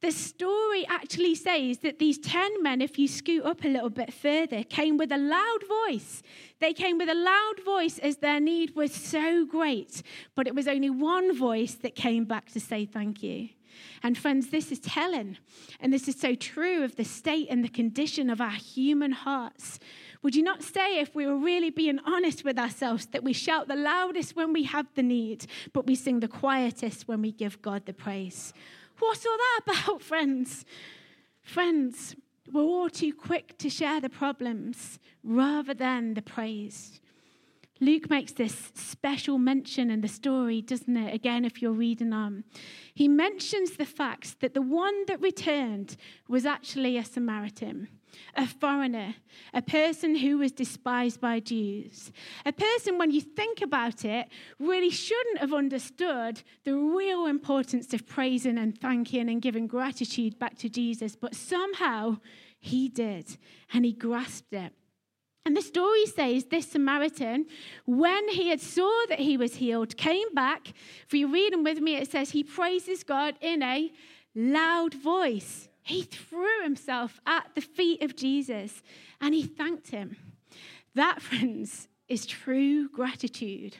The 0.00 0.10
story 0.10 0.86
actually 0.88 1.34
says 1.34 1.78
that 1.78 1.98
these 1.98 2.18
10 2.18 2.62
men, 2.62 2.80
if 2.80 2.98
you 2.98 3.06
scoot 3.06 3.44
up 3.44 3.64
a 3.64 3.68
little 3.68 3.90
bit 3.90 4.14
further, 4.14 4.62
came 4.64 4.96
with 4.96 5.12
a 5.12 5.18
loud 5.18 5.58
voice. 5.68 6.22
They 6.58 6.72
came 6.72 6.96
with 6.96 7.10
a 7.10 7.14
loud 7.14 7.62
voice 7.62 7.98
as 7.98 8.16
their 8.16 8.40
need 8.40 8.74
was 8.74 8.94
so 8.94 9.44
great, 9.44 10.02
but 10.34 10.46
it 10.46 10.54
was 10.54 10.66
only 10.66 10.88
one 10.88 11.36
voice 11.36 11.74
that 11.74 11.94
came 11.94 12.24
back 12.24 12.50
to 12.52 12.60
say 12.60 12.86
thank 12.86 13.22
you. 13.22 13.50
And 14.02 14.16
friends, 14.16 14.48
this 14.48 14.72
is 14.72 14.80
telling, 14.80 15.36
and 15.80 15.92
this 15.92 16.08
is 16.08 16.18
so 16.18 16.34
true 16.34 16.82
of 16.82 16.96
the 16.96 17.04
state 17.04 17.48
and 17.50 17.62
the 17.62 17.68
condition 17.68 18.30
of 18.30 18.40
our 18.40 18.50
human 18.50 19.12
hearts. 19.12 19.78
Would 20.22 20.34
you 20.34 20.42
not 20.42 20.62
say, 20.62 20.98
if 20.98 21.14
we 21.14 21.26
were 21.26 21.36
really 21.36 21.70
being 21.70 21.98
honest 22.06 22.44
with 22.44 22.58
ourselves, 22.58 23.06
that 23.06 23.22
we 23.22 23.32
shout 23.32 23.68
the 23.68 23.76
loudest 23.76 24.34
when 24.34 24.52
we 24.52 24.64
have 24.64 24.86
the 24.94 25.02
need, 25.02 25.46
but 25.72 25.86
we 25.86 25.94
sing 25.94 26.20
the 26.20 26.28
quietest 26.28 27.06
when 27.06 27.22
we 27.22 27.32
give 27.32 27.60
God 27.62 27.86
the 27.86 27.92
praise? 27.92 28.52
What's 29.00 29.26
all 29.26 29.36
that 29.36 29.60
about, 29.86 30.02
friends? 30.02 30.64
Friends, 31.42 32.14
we're 32.52 32.62
all 32.62 32.90
too 32.90 33.14
quick 33.14 33.56
to 33.58 33.70
share 33.70 34.00
the 34.00 34.10
problems 34.10 34.98
rather 35.24 35.74
than 35.74 36.14
the 36.14 36.22
praise. 36.22 37.00
Luke 37.80 38.10
makes 38.10 38.32
this 38.32 38.70
special 38.74 39.38
mention 39.38 39.90
in 39.90 40.02
the 40.02 40.08
story, 40.08 40.60
doesn't 40.60 40.96
it? 40.96 41.14
Again, 41.14 41.44
if 41.44 41.62
you're 41.62 41.72
reading 41.72 42.12
on. 42.12 42.44
He 42.94 43.08
mentions 43.08 43.72
the 43.72 43.86
fact 43.86 44.40
that 44.40 44.54
the 44.54 44.62
one 44.62 45.06
that 45.06 45.20
returned 45.20 45.96
was 46.28 46.44
actually 46.44 46.98
a 46.98 47.04
Samaritan 47.04 47.88
a 48.36 48.46
foreigner, 48.46 49.14
a 49.54 49.62
person 49.62 50.16
who 50.16 50.38
was 50.38 50.52
despised 50.52 51.20
by 51.20 51.40
Jews, 51.40 52.12
a 52.44 52.52
person, 52.52 52.98
when 52.98 53.10
you 53.10 53.20
think 53.20 53.62
about 53.62 54.04
it, 54.04 54.28
really 54.58 54.90
shouldn't 54.90 55.38
have 55.38 55.52
understood 55.52 56.42
the 56.64 56.76
real 56.76 57.26
importance 57.26 57.92
of 57.92 58.06
praising 58.06 58.58
and 58.58 58.78
thanking 58.78 59.28
and 59.28 59.42
giving 59.42 59.66
gratitude 59.66 60.38
back 60.38 60.58
to 60.58 60.68
Jesus, 60.68 61.16
but 61.16 61.34
somehow 61.34 62.18
he 62.58 62.88
did, 62.88 63.38
and 63.72 63.84
he 63.84 63.92
grasped 63.92 64.52
it. 64.52 64.72
And 65.44 65.56
the 65.56 65.62
story 65.62 66.06
says 66.06 66.44
this 66.44 66.70
Samaritan, 66.70 67.46
when 67.86 68.28
he 68.28 68.48
had 68.48 68.60
saw 68.60 69.04
that 69.08 69.20
he 69.20 69.36
was 69.36 69.56
healed, 69.56 69.96
came 69.96 70.32
back. 70.34 70.72
For 71.08 71.16
you 71.16 71.32
reading 71.32 71.64
with 71.64 71.80
me, 71.80 71.96
it 71.96 72.10
says 72.10 72.30
he 72.30 72.44
praises 72.44 73.02
God 73.02 73.36
in 73.40 73.62
a 73.62 73.90
loud 74.34 74.94
voice. 74.94 75.68
He 75.82 76.02
threw 76.02 76.62
himself 76.62 77.20
at 77.26 77.54
the 77.54 77.60
feet 77.60 78.02
of 78.02 78.16
Jesus 78.16 78.82
and 79.20 79.34
he 79.34 79.42
thanked 79.42 79.90
him. 79.90 80.16
That, 80.94 81.22
friends, 81.22 81.88
is 82.10 82.26
true 82.26 82.88
gratitude, 82.88 83.76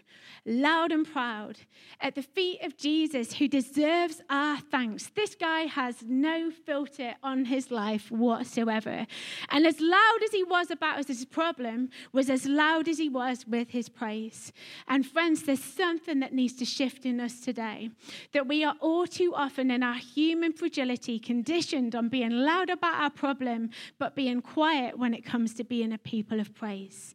loud 0.46 0.92
and 0.92 1.04
proud, 1.04 1.58
at 2.00 2.14
the 2.14 2.22
feet 2.22 2.62
of 2.62 2.76
Jesus, 2.76 3.34
who 3.34 3.48
deserves 3.48 4.22
our 4.30 4.58
thanks. 4.58 5.10
This 5.16 5.34
guy 5.34 5.62
has 5.62 5.96
no 6.06 6.50
filter 6.50 7.14
on 7.24 7.46
his 7.46 7.72
life 7.72 8.08
whatsoever. 8.10 9.04
And 9.50 9.66
as 9.66 9.80
loud 9.80 10.18
as 10.24 10.30
he 10.30 10.44
was 10.44 10.70
about 10.70 11.08
his 11.08 11.24
problem, 11.24 11.90
was 12.12 12.30
as 12.30 12.46
loud 12.46 12.86
as 12.86 12.98
he 12.98 13.08
was 13.08 13.46
with 13.48 13.70
his 13.70 13.88
praise. 13.88 14.52
And 14.86 15.04
friends, 15.04 15.42
there's 15.42 15.62
something 15.62 16.20
that 16.20 16.32
needs 16.32 16.54
to 16.54 16.64
shift 16.64 17.04
in 17.04 17.20
us 17.20 17.40
today 17.40 17.90
that 18.32 18.46
we 18.46 18.62
are 18.62 18.76
all 18.80 19.08
too 19.08 19.34
often 19.34 19.72
in 19.72 19.82
our 19.82 19.98
human 19.98 20.52
fragility 20.52 21.18
conditioned 21.18 21.96
on 21.96 22.08
being 22.08 22.30
loud 22.30 22.70
about 22.70 22.94
our 22.94 23.10
problem, 23.10 23.70
but 23.98 24.14
being 24.14 24.40
quiet 24.40 24.96
when 24.96 25.14
it 25.14 25.24
comes 25.24 25.52
to 25.54 25.64
being 25.64 25.92
a 25.92 25.98
people 25.98 26.38
of 26.38 26.54
praise. 26.54 27.12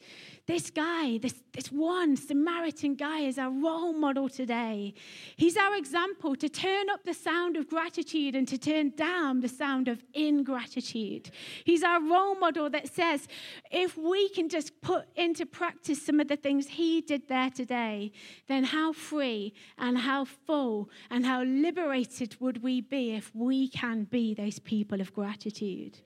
This 0.47 0.69
guy, 0.69 1.17
this, 1.17 1.33
this 1.53 1.71
one 1.71 2.15
Samaritan 2.15 2.93
guy, 2.93 3.21
is 3.21 3.39
our 3.39 3.49
role 3.49 3.93
model 3.93 4.29
today. 4.29 4.93
He's 5.37 5.57
our 5.57 5.75
example 5.75 6.35
to 6.35 6.47
turn 6.47 6.87
up 6.91 7.03
the 7.03 7.15
sound 7.15 7.57
of 7.57 7.67
gratitude 7.67 8.35
and 8.35 8.47
to 8.49 8.59
turn 8.59 8.91
down 8.91 9.39
the 9.39 9.47
sound 9.47 9.87
of 9.87 10.03
ingratitude. 10.13 11.31
He's 11.63 11.81
our 11.81 11.99
role 11.99 12.35
model 12.35 12.69
that 12.69 12.93
says 12.93 13.27
if 13.71 13.97
we 13.97 14.29
can 14.29 14.47
just 14.47 14.79
put 14.81 15.07
into 15.15 15.47
practice 15.47 16.05
some 16.05 16.19
of 16.19 16.27
the 16.27 16.37
things 16.37 16.67
he 16.67 17.01
did 17.01 17.27
there 17.27 17.49
today, 17.49 18.11
then 18.47 18.65
how 18.65 18.93
free 18.93 19.51
and 19.79 19.97
how 19.97 20.25
full 20.25 20.91
and 21.09 21.25
how 21.25 21.41
liberated 21.41 22.39
would 22.39 22.61
we 22.61 22.81
be 22.81 23.15
if 23.15 23.33
we 23.33 23.67
can 23.67 24.03
be 24.03 24.35
those 24.35 24.59
people 24.59 25.01
of 25.01 25.11
gratitude? 25.11 25.97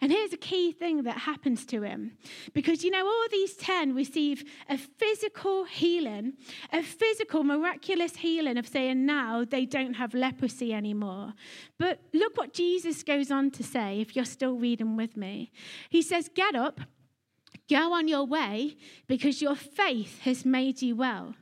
And 0.00 0.10
here's 0.10 0.32
a 0.32 0.38
key 0.38 0.72
thing 0.72 1.02
that 1.04 1.18
happens 1.18 1.64
to 1.66 1.82
him. 1.82 2.12
Because, 2.52 2.84
you 2.84 2.90
know, 2.90 3.06
all 3.06 3.26
these 3.30 3.54
10 3.56 3.94
receive 3.94 4.44
a 4.68 4.78
physical 4.78 5.64
healing, 5.64 6.34
a 6.72 6.82
physical, 6.82 7.44
miraculous 7.44 8.16
healing 8.16 8.56
of 8.56 8.66
saying 8.66 9.06
now 9.06 9.44
they 9.44 9.64
don't 9.66 9.94
have 9.94 10.14
leprosy 10.14 10.72
anymore. 10.72 11.34
But 11.78 12.00
look 12.12 12.36
what 12.36 12.52
Jesus 12.52 13.02
goes 13.02 13.30
on 13.30 13.50
to 13.52 13.62
say, 13.62 14.00
if 14.00 14.16
you're 14.16 14.24
still 14.24 14.56
reading 14.56 14.96
with 14.96 15.16
me. 15.16 15.52
He 15.90 16.02
says, 16.02 16.30
Get 16.34 16.54
up, 16.54 16.80
go 17.68 17.92
on 17.92 18.08
your 18.08 18.24
way, 18.24 18.76
because 19.06 19.42
your 19.42 19.56
faith 19.56 20.20
has 20.20 20.44
made 20.44 20.82
you 20.82 20.96
well. 20.96 21.34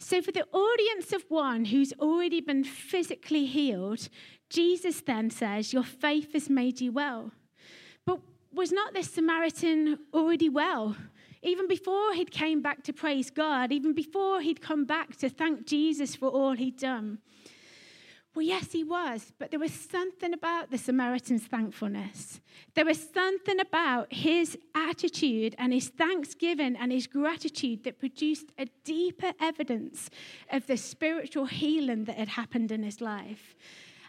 So, 0.00 0.22
for 0.22 0.30
the 0.30 0.46
audience 0.52 1.12
of 1.12 1.24
one 1.28 1.66
who's 1.66 1.92
already 1.94 2.40
been 2.40 2.62
physically 2.62 3.46
healed, 3.46 4.08
Jesus 4.48 5.00
then 5.00 5.30
says, 5.30 5.72
Your 5.72 5.82
faith 5.82 6.32
has 6.34 6.48
made 6.48 6.80
you 6.80 6.92
well 6.92 7.32
was 8.58 8.72
not 8.72 8.92
this 8.92 9.08
Samaritan 9.08 10.00
already 10.12 10.48
well? 10.48 10.96
Even 11.44 11.68
before 11.68 12.12
he'd 12.12 12.32
came 12.32 12.60
back 12.60 12.82
to 12.82 12.92
praise 12.92 13.30
God, 13.30 13.70
even 13.70 13.92
before 13.92 14.40
he'd 14.40 14.60
come 14.60 14.84
back 14.84 15.14
to 15.18 15.28
thank 15.28 15.64
Jesus 15.64 16.16
for 16.16 16.28
all 16.28 16.54
he'd 16.54 16.76
done. 16.76 17.18
Well, 18.34 18.44
yes, 18.44 18.72
he 18.72 18.82
was, 18.82 19.32
but 19.38 19.52
there 19.52 19.60
was 19.60 19.72
something 19.72 20.34
about 20.34 20.72
the 20.72 20.78
Samaritan's 20.78 21.44
thankfulness. 21.44 22.40
There 22.74 22.84
was 22.84 23.08
something 23.14 23.60
about 23.60 24.12
his 24.12 24.58
attitude 24.74 25.54
and 25.56 25.72
his 25.72 25.88
thanksgiving 25.88 26.74
and 26.74 26.90
his 26.90 27.06
gratitude 27.06 27.84
that 27.84 28.00
produced 28.00 28.46
a 28.58 28.66
deeper 28.82 29.34
evidence 29.40 30.10
of 30.50 30.66
the 30.66 30.76
spiritual 30.76 31.46
healing 31.46 32.04
that 32.06 32.16
had 32.16 32.28
happened 32.28 32.72
in 32.72 32.82
his 32.82 33.00
life. 33.00 33.54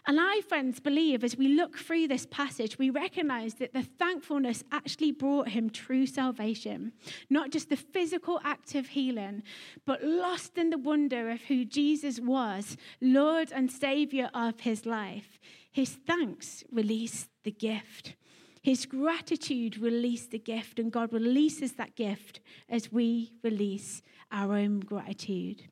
And 0.06 0.18
I, 0.20 0.40
friends, 0.48 0.80
believe 0.80 1.22
as 1.22 1.36
we 1.36 1.48
look 1.48 1.76
through 1.76 2.08
this 2.08 2.26
passage, 2.26 2.78
we 2.78 2.90
recognize 2.90 3.54
that 3.54 3.72
the 3.72 3.82
thankfulness 3.82 4.64
actually 4.72 5.12
brought 5.12 5.48
him 5.48 5.70
true 5.70 6.06
salvation. 6.06 6.92
Not 7.28 7.50
just 7.50 7.68
the 7.68 7.76
physical 7.76 8.40
act 8.44 8.74
of 8.74 8.88
healing, 8.88 9.42
but 9.84 10.02
lost 10.02 10.56
in 10.56 10.70
the 10.70 10.78
wonder 10.78 11.30
of 11.30 11.42
who 11.42 11.64
Jesus 11.64 12.18
was, 12.20 12.76
Lord 13.00 13.52
and 13.52 13.70
Savior 13.70 14.30
of 14.34 14.60
his 14.60 14.86
life. 14.86 15.38
His 15.70 15.90
thanks 15.90 16.64
released 16.72 17.28
the 17.44 17.52
gift. 17.52 18.16
His 18.62 18.84
gratitude 18.86 19.78
released 19.78 20.32
the 20.32 20.38
gift, 20.38 20.78
and 20.78 20.92
God 20.92 21.12
releases 21.12 21.72
that 21.74 21.94
gift 21.94 22.40
as 22.68 22.92
we 22.92 23.32
release 23.42 24.02
our 24.30 24.54
own 24.54 24.80
gratitude. 24.80 25.64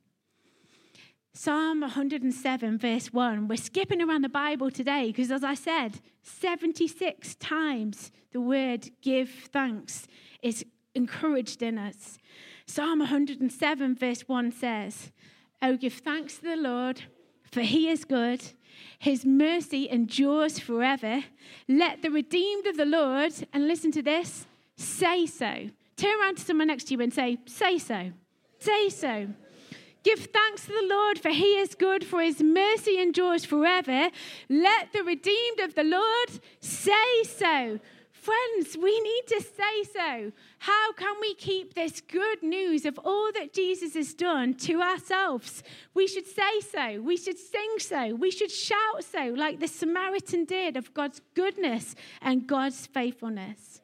Psalm 1.41 1.83
107, 1.83 2.79
verse 2.79 3.13
1. 3.13 3.47
We're 3.47 3.55
skipping 3.55 4.03
around 4.03 4.23
the 4.23 4.29
Bible 4.29 4.73
today 4.73 5.07
because, 5.07 5.31
as 5.31 5.45
I 5.45 5.55
said, 5.55 6.01
76 6.25 7.37
times 7.37 8.11
the 8.33 8.41
word 8.41 8.91
give 9.03 9.31
thanks 9.53 10.09
is 10.43 10.65
encouraged 10.97 11.63
in 11.63 11.79
us. 11.79 12.19
Psalm 12.67 12.99
107, 12.99 13.95
verse 13.95 14.23
1 14.23 14.51
says, 14.51 15.13
Oh, 15.63 15.77
give 15.77 15.93
thanks 15.93 16.39
to 16.39 16.43
the 16.43 16.57
Lord, 16.57 17.03
for 17.53 17.61
he 17.61 17.89
is 17.89 18.05
good. 18.05 18.43
His 18.99 19.25
mercy 19.25 19.89
endures 19.89 20.59
forever. 20.59 21.23
Let 21.69 22.03
the 22.03 22.11
redeemed 22.11 22.67
of 22.67 22.77
the 22.77 22.85
Lord, 22.85 23.33
and 23.53 23.69
listen 23.69 23.93
to 23.93 24.03
this, 24.03 24.49
say 24.75 25.25
so. 25.25 25.71
Turn 25.97 26.21
around 26.21 26.39
to 26.39 26.43
someone 26.43 26.67
next 26.67 26.89
to 26.89 26.95
you 26.95 27.01
and 27.01 27.15
say, 27.15 27.39
Say 27.47 27.79
so. 27.79 28.11
Say 28.59 28.89
so. 28.89 29.29
Give 30.05 30.19
thanks 30.19 30.67
to 30.67 30.73
the 30.73 30.87
Lord, 30.89 31.19
for 31.19 31.31
he 31.31 31.59
is 31.59 31.75
good, 31.75 32.05
for 32.05 32.23
his 32.23 32.43
mercy 32.43 33.01
endures 33.01 33.45
forever. 33.45 34.11
Let 34.49 34.93
the 34.93 35.03
redeemed 35.03 35.61
of 35.61 35.75
the 35.75 35.85
Lord 35.85 36.41
say 36.61 37.25
so. 37.25 37.81
Friends, 38.13 38.77
we 38.77 39.01
need 39.01 39.23
to 39.29 39.41
say 39.41 39.85
so. 39.85 40.33
How 40.59 40.93
can 40.93 41.17
we 41.21 41.35
keep 41.35 41.75
this 41.75 42.01
good 42.01 42.43
news 42.43 42.85
of 42.85 42.99
all 43.05 43.31
that 43.33 43.55
Jesus 43.55 43.95
has 43.95 44.13
done 44.13 44.55
to 44.55 44.83
ourselves? 44.83 45.63
We 45.95 46.07
should 46.07 46.27
say 46.27 46.61
so. 46.61 47.01
We 47.01 47.17
should 47.17 47.39
sing 47.39 47.79
so. 47.79 48.15
We 48.15 48.31
should 48.31 48.51
shout 48.51 49.05
so, 49.05 49.33
like 49.37 49.61
the 49.61 49.69
Samaritan 49.69 50.45
did, 50.45 50.77
of 50.77 50.93
God's 50.95 51.21
goodness 51.35 51.95
and 52.21 52.47
God's 52.47 52.87
faithfulness. 52.87 53.81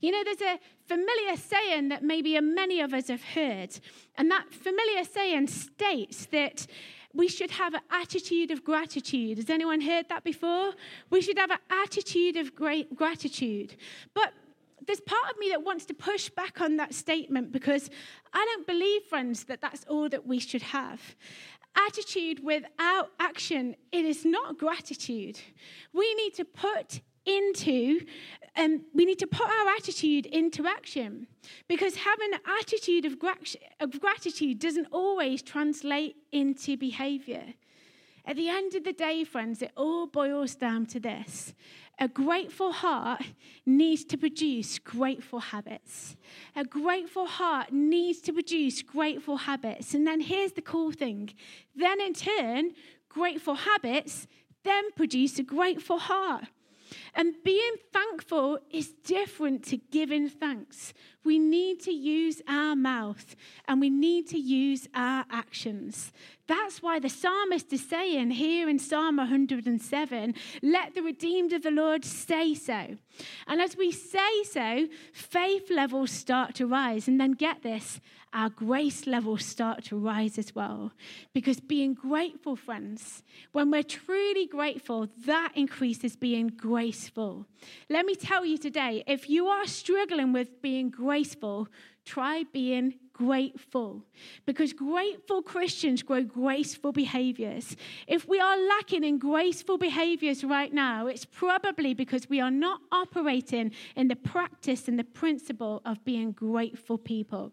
You 0.00 0.12
know, 0.12 0.24
there's 0.24 0.42
a 0.42 0.60
familiar 0.88 1.36
saying 1.36 1.90
that 1.90 2.02
maybe 2.02 2.40
many 2.40 2.80
of 2.80 2.94
us 2.94 3.08
have 3.08 3.22
heard, 3.22 3.78
and 4.16 4.30
that 4.30 4.52
familiar 4.52 5.04
saying 5.04 5.48
states 5.48 6.26
that 6.26 6.66
we 7.14 7.28
should 7.28 7.50
have 7.50 7.74
an 7.74 7.80
attitude 7.90 8.50
of 8.50 8.64
gratitude. 8.64 9.38
Has 9.38 9.50
anyone 9.50 9.80
heard 9.80 10.08
that 10.08 10.24
before? 10.24 10.72
We 11.10 11.20
should 11.20 11.38
have 11.38 11.50
an 11.50 11.58
attitude 11.70 12.36
of 12.36 12.54
great 12.54 12.96
gratitude. 12.96 13.76
But 14.14 14.32
there's 14.86 15.00
part 15.00 15.30
of 15.30 15.38
me 15.38 15.48
that 15.50 15.62
wants 15.62 15.84
to 15.86 15.94
push 15.94 16.28
back 16.28 16.60
on 16.60 16.76
that 16.76 16.94
statement 16.94 17.52
because 17.52 17.90
I 18.32 18.44
don't 18.54 18.66
believe, 18.66 19.02
friends, 19.04 19.44
that 19.44 19.60
that's 19.60 19.84
all 19.88 20.08
that 20.08 20.26
we 20.26 20.38
should 20.38 20.62
have. 20.62 21.00
Attitude 21.86 22.42
without 22.42 23.10
action, 23.20 23.76
it 23.92 24.04
is 24.04 24.24
not 24.24 24.58
gratitude. 24.58 25.38
We 25.92 26.14
need 26.14 26.34
to 26.34 26.44
put 26.44 27.00
into, 27.28 28.00
um, 28.56 28.82
we 28.94 29.04
need 29.04 29.18
to 29.18 29.26
put 29.26 29.46
our 29.46 29.68
attitude 29.76 30.26
into 30.26 30.66
action 30.66 31.26
because 31.68 31.96
having 31.96 32.32
an 32.32 32.40
attitude 32.60 33.04
of, 33.04 33.18
grat- 33.18 33.56
of 33.80 34.00
gratitude 34.00 34.58
doesn't 34.58 34.88
always 34.90 35.42
translate 35.42 36.16
into 36.32 36.76
behavior. 36.76 37.54
At 38.24 38.36
the 38.36 38.48
end 38.48 38.74
of 38.74 38.84
the 38.84 38.92
day, 38.92 39.24
friends, 39.24 39.62
it 39.62 39.72
all 39.76 40.06
boils 40.06 40.54
down 40.54 40.86
to 40.86 41.00
this. 41.00 41.54
A 41.98 42.08
grateful 42.08 42.72
heart 42.72 43.22
needs 43.64 44.04
to 44.04 44.16
produce 44.16 44.78
grateful 44.78 45.40
habits. 45.40 46.14
A 46.54 46.64
grateful 46.64 47.26
heart 47.26 47.72
needs 47.72 48.20
to 48.20 48.32
produce 48.32 48.82
grateful 48.82 49.38
habits. 49.38 49.94
And 49.94 50.06
then 50.06 50.20
here's 50.20 50.52
the 50.52 50.62
cool 50.62 50.92
thing. 50.92 51.30
Then, 51.74 52.00
in 52.00 52.12
turn, 52.12 52.72
grateful 53.08 53.54
habits 53.54 54.26
then 54.62 54.90
produce 54.92 55.38
a 55.38 55.42
grateful 55.42 55.98
heart. 55.98 56.44
And 57.14 57.34
being 57.44 57.74
thankful 57.92 58.58
is 58.70 58.94
different 59.04 59.64
to 59.66 59.76
giving 59.76 60.28
thanks. 60.28 60.92
We 61.24 61.38
need 61.38 61.80
to 61.80 61.92
use 61.92 62.40
our 62.48 62.74
mouth 62.74 63.36
and 63.66 63.80
we 63.80 63.90
need 63.90 64.28
to 64.28 64.38
use 64.38 64.88
our 64.94 65.24
actions. 65.30 66.12
That's 66.48 66.82
why 66.82 66.98
the 66.98 67.10
psalmist 67.10 67.72
is 67.74 67.86
saying 67.86 68.30
here 68.30 68.70
in 68.70 68.78
Psalm 68.78 69.18
107 69.18 70.34
let 70.62 70.94
the 70.94 71.02
redeemed 71.02 71.52
of 71.52 71.62
the 71.62 71.70
Lord 71.70 72.06
say 72.06 72.54
so. 72.54 72.96
And 73.46 73.60
as 73.60 73.76
we 73.76 73.92
say 73.92 74.42
so, 74.44 74.88
faith 75.12 75.70
levels 75.70 76.10
start 76.10 76.54
to 76.56 76.66
rise. 76.66 77.06
And 77.06 77.20
then 77.20 77.32
get 77.32 77.62
this 77.62 78.00
our 78.32 78.50
grace 78.50 79.06
levels 79.06 79.44
start 79.44 79.84
to 79.84 79.96
rise 79.96 80.38
as 80.38 80.54
well. 80.54 80.92
Because 81.32 81.60
being 81.60 81.94
grateful, 81.94 82.56
friends, 82.56 83.22
when 83.52 83.70
we're 83.70 83.82
truly 83.82 84.46
grateful, 84.46 85.08
that 85.26 85.52
increases 85.54 86.16
being 86.16 86.48
graceful. 86.48 87.46
Let 87.88 88.06
me 88.06 88.14
tell 88.14 88.44
you 88.44 88.58
today 88.58 89.04
if 89.06 89.28
you 89.28 89.48
are 89.48 89.66
struggling 89.66 90.32
with 90.32 90.62
being 90.62 90.90
graceful, 90.90 91.68
try 92.04 92.44
being 92.52 92.94
grateful 93.18 94.04
because 94.46 94.72
grateful 94.72 95.42
Christians 95.42 96.02
grow 96.04 96.22
graceful 96.22 96.92
behaviors. 96.92 97.76
If 98.06 98.28
we 98.28 98.38
are 98.38 98.56
lacking 98.56 99.02
in 99.02 99.18
graceful 99.18 99.76
behaviors 99.76 100.44
right 100.44 100.72
now, 100.72 101.08
it's 101.08 101.24
probably 101.24 101.94
because 101.94 102.28
we 102.28 102.40
are 102.40 102.50
not 102.50 102.80
operating 102.92 103.72
in 103.96 104.06
the 104.06 104.16
practice 104.16 104.86
and 104.86 104.98
the 104.98 105.04
principle 105.04 105.82
of 105.84 106.04
being 106.04 106.30
grateful 106.30 106.96
people. 106.96 107.52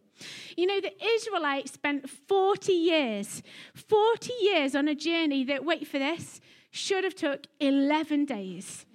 You 0.56 0.68
know, 0.68 0.80
the 0.80 0.94
Israelites 1.04 1.74
spent 1.74 2.10
40 2.10 2.72
years, 2.72 3.42
40 3.74 4.32
years 4.42 4.76
on 4.76 4.88
a 4.88 4.96
journey 4.96 5.44
that, 5.46 5.66
wait 5.66 5.88
for 5.88 5.98
this, 5.98 6.40
should 6.70 7.04
have 7.04 7.16
took 7.16 7.48
11 7.60 8.26
days. 8.26 8.86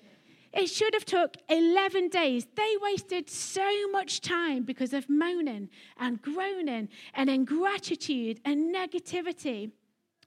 It 0.52 0.68
should 0.68 0.94
have 0.94 1.04
took 1.04 1.36
11 1.48 2.08
days. 2.08 2.46
They 2.56 2.76
wasted 2.82 3.30
so 3.30 3.88
much 3.90 4.20
time 4.20 4.64
because 4.64 4.92
of 4.92 5.08
moaning 5.08 5.70
and 5.96 6.20
groaning 6.20 6.88
and 7.14 7.30
ingratitude 7.30 8.40
and 8.44 8.74
negativity. 8.74 9.70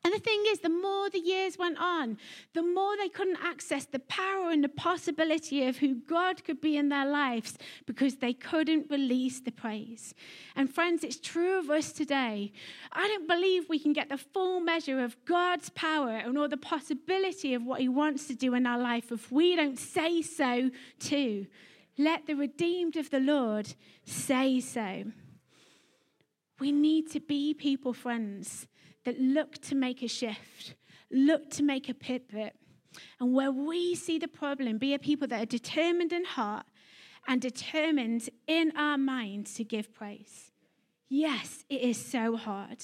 And 0.05 0.13
the 0.13 0.19
thing 0.19 0.43
is, 0.49 0.59
the 0.59 0.67
more 0.67 1.09
the 1.09 1.19
years 1.19 1.57
went 1.57 1.77
on, 1.79 2.17
the 2.53 2.61
more 2.61 2.97
they 2.97 3.07
couldn't 3.07 3.37
access 3.41 3.85
the 3.85 3.99
power 3.99 4.49
and 4.49 4.61
the 4.61 4.67
possibility 4.67 5.65
of 5.65 5.77
who 5.77 5.95
God 5.95 6.43
could 6.43 6.59
be 6.59 6.75
in 6.75 6.89
their 6.89 7.05
lives 7.05 7.57
because 7.85 8.17
they 8.17 8.33
couldn't 8.33 8.91
release 8.91 9.39
the 9.39 9.51
praise. 9.51 10.13
And 10.57 10.69
friends, 10.69 11.05
it's 11.05 11.19
true 11.19 11.57
of 11.57 11.69
us 11.69 11.93
today. 11.93 12.51
I 12.91 13.07
don't 13.07 13.29
believe 13.29 13.69
we 13.69 13.79
can 13.79 13.93
get 13.93 14.09
the 14.09 14.17
full 14.17 14.59
measure 14.59 15.01
of 15.01 15.15
God's 15.23 15.69
power 15.69 16.17
and 16.17 16.37
all 16.37 16.49
the 16.49 16.57
possibility 16.57 17.53
of 17.53 17.63
what 17.63 17.79
He 17.79 17.87
wants 17.87 18.27
to 18.27 18.35
do 18.35 18.55
in 18.55 18.67
our 18.67 18.79
life 18.79 19.09
if 19.09 19.31
we 19.31 19.55
don't 19.55 19.79
say 19.79 20.21
so 20.21 20.69
too. 20.99 21.47
Let 21.97 22.25
the 22.25 22.35
redeemed 22.35 22.97
of 22.97 23.09
the 23.09 23.21
Lord 23.21 23.73
say 24.03 24.59
so. 24.59 25.05
We 26.59 26.73
need 26.73 27.09
to 27.11 27.21
be 27.21 27.53
people, 27.53 27.93
friends 27.93 28.67
that 29.05 29.19
look 29.19 29.57
to 29.63 29.75
make 29.75 30.01
a 30.01 30.07
shift, 30.07 30.75
look 31.11 31.49
to 31.51 31.63
make 31.63 31.89
a 31.89 31.93
pivot. 31.93 32.55
And 33.19 33.33
where 33.33 33.51
we 33.51 33.95
see 33.95 34.19
the 34.19 34.27
problem, 34.27 34.77
be 34.77 34.93
a 34.93 34.99
people 34.99 35.27
that 35.27 35.41
are 35.41 35.45
determined 35.45 36.13
in 36.13 36.25
heart 36.25 36.65
and 37.27 37.41
determined 37.41 38.29
in 38.47 38.71
our 38.77 38.97
mind 38.97 39.47
to 39.47 39.63
give 39.63 39.93
praise. 39.93 40.51
Yes, 41.09 41.63
it 41.69 41.81
is 41.81 42.03
so 42.03 42.35
hard. 42.35 42.83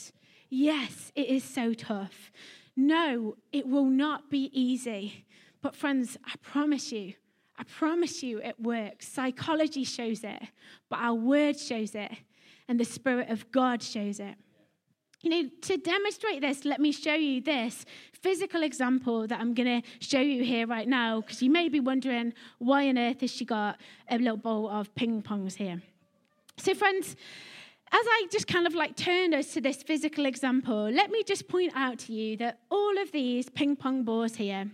Yes, 0.49 1.11
it 1.15 1.27
is 1.27 1.43
so 1.43 1.73
tough. 1.73 2.31
No, 2.75 3.35
it 3.51 3.67
will 3.67 3.85
not 3.85 4.29
be 4.29 4.49
easy. 4.53 5.25
But, 5.61 5.75
friends, 5.75 6.17
I 6.25 6.33
promise 6.41 6.91
you, 6.91 7.13
I 7.57 7.63
promise 7.63 8.23
you 8.23 8.39
it 8.41 8.59
works. 8.59 9.07
Psychology 9.07 9.83
shows 9.83 10.23
it, 10.23 10.41
but 10.89 10.99
our 10.99 11.13
word 11.13 11.59
shows 11.59 11.93
it, 11.93 12.11
and 12.67 12.79
the 12.79 12.85
Spirit 12.85 13.29
of 13.29 13.51
God 13.51 13.83
shows 13.83 14.19
it. 14.19 14.35
You 15.21 15.29
know, 15.29 15.49
to 15.63 15.77
demonstrate 15.77 16.41
this, 16.41 16.63
let 16.63 16.79
me 16.79 16.93
show 16.93 17.13
you 17.13 17.41
this 17.41 17.85
physical 18.13 18.63
example 18.63 19.27
that 19.27 19.39
I'm 19.39 19.53
going 19.53 19.81
to 19.81 19.87
show 19.99 20.21
you 20.21 20.43
here 20.43 20.65
right 20.65 20.87
now, 20.87 21.21
because 21.21 21.41
you 21.41 21.51
may 21.51 21.67
be 21.67 21.81
wondering 21.81 22.33
why 22.57 22.87
on 22.87 22.97
earth 22.97 23.21
has 23.21 23.31
she 23.31 23.43
got 23.43 23.77
a 24.09 24.17
little 24.17 24.37
bowl 24.37 24.69
of 24.69 24.93
ping 24.95 25.21
pongs 25.21 25.55
here. 25.55 25.81
So, 26.57 26.73
friends, 26.73 27.17
as 27.91 28.05
I 28.05 28.27
just 28.31 28.47
kind 28.47 28.65
of 28.65 28.75
like 28.75 28.95
turn 28.95 29.33
us 29.33 29.53
to 29.53 29.61
this 29.61 29.83
physical 29.83 30.25
example, 30.25 30.89
let 30.89 31.11
me 31.11 31.23
just 31.23 31.47
point 31.47 31.73
out 31.75 31.99
to 31.99 32.13
you 32.13 32.37
that 32.37 32.59
all 32.69 32.97
of 33.01 33.11
these 33.11 33.49
ping 33.49 33.75
pong 33.75 34.03
balls 34.03 34.35
here, 34.35 34.69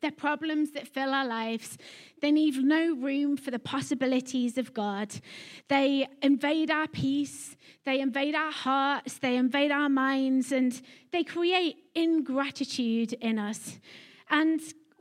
they're 0.00 0.10
problems 0.10 0.72
that 0.72 0.88
fill 0.88 1.12
our 1.12 1.26
lives. 1.26 1.76
They 2.20 2.32
leave 2.32 2.58
no 2.58 2.94
room 2.94 3.36
for 3.36 3.50
the 3.50 3.58
possibilities 3.58 4.58
of 4.58 4.72
God. 4.72 5.14
They 5.68 6.08
invade 6.22 6.70
our 6.70 6.88
peace, 6.88 7.56
they 7.84 8.00
invade 8.00 8.34
our 8.34 8.52
hearts, 8.52 9.18
they 9.18 9.36
invade 9.36 9.70
our 9.70 9.88
minds, 9.88 10.52
and 10.52 10.80
they 11.12 11.24
create 11.24 11.76
ingratitude 11.94 13.12
in 13.14 13.38
us. 13.38 13.78
And 14.30 14.60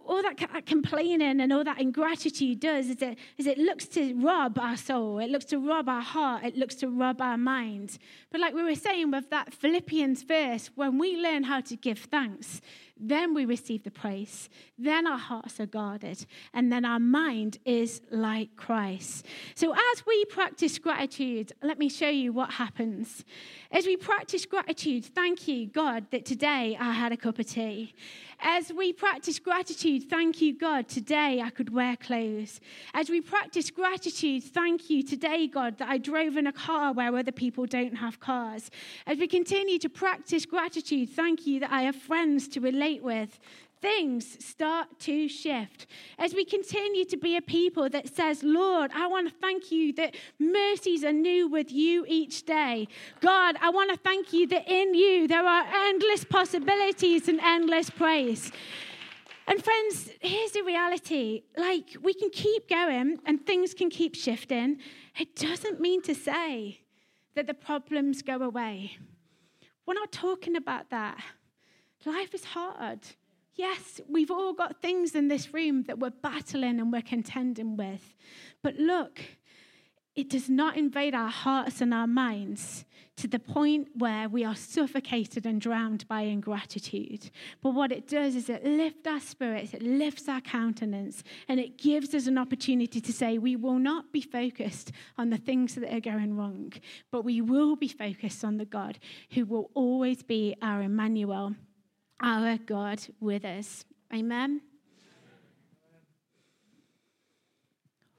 all 0.09 0.23
that 0.23 0.65
complaining 0.65 1.39
and 1.39 1.53
all 1.53 1.63
that 1.63 1.79
ingratitude 1.79 2.59
does 2.59 2.89
is 2.89 3.01
it, 3.01 3.17
is 3.37 3.45
it 3.45 3.59
looks 3.59 3.85
to 3.89 4.15
rob 4.15 4.57
our 4.57 4.75
soul, 4.75 5.19
it 5.19 5.29
looks 5.29 5.45
to 5.45 5.59
rob 5.59 5.87
our 5.87 6.01
heart, 6.01 6.43
it 6.43 6.57
looks 6.57 6.73
to 6.75 6.87
rob 6.89 7.21
our 7.21 7.37
mind. 7.37 7.99
But 8.31 8.41
like 8.41 8.55
we 8.55 8.63
were 8.63 8.73
saying 8.73 9.11
with 9.11 9.29
that 9.29 9.53
Philippians 9.53 10.23
verse, 10.23 10.71
when 10.73 10.97
we 10.97 11.15
learn 11.15 11.43
how 11.43 11.61
to 11.61 11.75
give 11.75 11.99
thanks, 11.99 12.59
then 12.99 13.33
we 13.33 13.45
receive 13.45 13.83
the 13.83 13.91
praise. 13.91 14.49
Then 14.77 15.07
our 15.07 15.17
hearts 15.17 15.59
are 15.59 15.65
guarded. 15.65 16.25
And 16.53 16.71
then 16.71 16.83
our 16.83 16.99
mind 16.99 17.57
is 17.63 18.01
like 18.11 18.55
Christ. 18.57 19.25
So, 19.55 19.73
as 19.73 20.05
we 20.05 20.25
practice 20.25 20.77
gratitude, 20.77 21.53
let 21.63 21.79
me 21.79 21.87
show 21.87 22.09
you 22.09 22.33
what 22.33 22.51
happens. 22.51 23.23
As 23.71 23.85
we 23.85 23.95
practice 23.95 24.45
gratitude, 24.45 25.05
thank 25.05 25.47
you, 25.47 25.67
God, 25.67 26.07
that 26.11 26.25
today 26.25 26.75
I 26.79 26.91
had 26.91 27.13
a 27.13 27.17
cup 27.17 27.39
of 27.39 27.45
tea. 27.45 27.93
As 28.41 28.71
we 28.71 28.93
practice 28.93 29.37
gratitude, 29.37 30.09
thank 30.09 30.41
you, 30.41 30.57
God, 30.57 30.87
today 30.87 31.41
I 31.43 31.49
could 31.49 31.73
wear 31.73 31.97
clothes. 31.97 32.61
As 32.93 33.09
we 33.09 33.19
practice 33.19 33.69
gratitude, 33.69 34.43
thank 34.43 34.89
you 34.89 35.03
today, 35.03 35.45
God, 35.45 35.77
that 35.77 35.89
I 35.89 35.97
drove 35.97 36.37
in 36.37 36.47
a 36.47 36.53
car 36.53 36.93
where 36.93 37.13
other 37.17 37.33
people 37.33 37.65
don't 37.65 37.95
have 37.95 38.21
cars. 38.21 38.71
As 39.05 39.17
we 39.17 39.27
continue 39.27 39.77
to 39.79 39.89
practice 39.89 40.45
gratitude, 40.45 41.09
thank 41.09 41.45
you 41.45 41.59
that 41.59 41.71
I 41.71 41.81
have 41.81 41.97
friends 41.97 42.47
to 42.49 42.61
relate 42.61 43.03
with 43.03 43.39
things 43.81 44.43
start 44.43 44.99
to 44.99 45.27
shift. 45.27 45.87
As 46.17 46.33
we 46.33 46.45
continue 46.45 47.05
to 47.05 47.17
be 47.17 47.37
a 47.37 47.41
people 47.41 47.89
that 47.89 48.13
says, 48.13 48.43
Lord, 48.43 48.91
I 48.93 49.07
want 49.07 49.29
to 49.29 49.33
thank 49.39 49.71
you 49.71 49.93
that 49.93 50.15
mercies 50.37 51.03
are 51.03 51.13
new 51.13 51.47
with 51.47 51.71
you 51.71 52.05
each 52.07 52.45
day. 52.45 52.87
God, 53.21 53.55
I 53.61 53.69
want 53.69 53.91
to 53.91 53.97
thank 53.97 54.33
you 54.33 54.47
that 54.47 54.67
in 54.67 54.93
you 54.93 55.27
there 55.27 55.45
are 55.45 55.65
endless 55.87 56.23
possibilities 56.23 57.27
and 57.27 57.39
endless 57.39 57.89
praise. 57.89 58.51
And 59.47 59.63
friends, 59.63 60.11
here's 60.19 60.51
the 60.51 60.61
reality 60.61 61.43
like, 61.57 61.97
we 62.03 62.13
can 62.13 62.29
keep 62.29 62.69
going 62.69 63.17
and 63.25 63.45
things 63.45 63.73
can 63.73 63.89
keep 63.89 64.15
shifting. 64.15 64.77
It 65.17 65.35
doesn't 65.35 65.79
mean 65.79 66.01
to 66.03 66.13
say 66.13 66.81
that 67.35 67.47
the 67.47 67.53
problems 67.53 68.21
go 68.21 68.41
away. 68.41 68.97
We're 69.85 69.95
not 69.95 70.11
talking 70.11 70.55
about 70.55 70.91
that. 70.91 71.19
Life 72.05 72.35
is 72.35 72.43
hard. 72.43 72.99
Yes, 73.59 73.99
we've 74.07 74.31
all 74.31 74.53
got 74.53 74.81
things 74.81 75.15
in 75.15 75.27
this 75.27 75.53
room 75.53 75.83
that 75.83 75.99
we're 75.99 76.11
battling 76.11 76.79
and 76.79 76.93
we're 76.93 77.01
contending 77.01 77.75
with. 77.75 78.15
But 78.63 78.77
look, 78.77 79.19
it 80.15 80.29
does 80.29 80.49
not 80.49 80.77
invade 80.77 81.13
our 81.13 81.27
hearts 81.27 81.81
and 81.81 81.93
our 81.93 82.07
minds 82.07 82.85
to 83.17 83.27
the 83.27 83.37
point 83.37 83.89
where 83.95 84.29
we 84.29 84.45
are 84.45 84.55
suffocated 84.55 85.45
and 85.45 85.59
drowned 85.59 86.07
by 86.07 86.21
ingratitude. 86.21 87.31
But 87.61 87.71
what 87.71 87.91
it 87.91 88.07
does 88.07 88.33
is 88.37 88.49
it 88.49 88.63
lifts 88.63 89.05
our 89.05 89.19
spirits, 89.19 89.73
it 89.73 89.81
lifts 89.81 90.29
our 90.29 90.39
countenance, 90.39 91.21
and 91.49 91.59
it 91.59 91.77
gives 91.77 92.15
us 92.15 92.27
an 92.27 92.37
opportunity 92.37 93.01
to 93.01 93.11
say, 93.11 93.37
we 93.37 93.57
will 93.57 93.77
not 93.77 94.13
be 94.13 94.21
focused 94.21 94.93
on 95.17 95.31
the 95.31 95.37
things 95.37 95.75
that 95.75 95.93
are 95.93 95.99
going 95.99 96.37
wrong, 96.37 96.71
but 97.11 97.25
we 97.25 97.41
will 97.41 97.75
be 97.75 97.89
focused 97.89 98.45
on 98.45 98.55
the 98.55 98.63
God 98.63 98.99
who 99.31 99.45
will 99.45 99.69
always 99.73 100.23
be 100.23 100.55
our 100.61 100.81
Emmanuel 100.81 101.55
our 102.21 102.57
God 102.57 103.01
with 103.19 103.45
us. 103.45 103.85
Amen. 104.13 104.61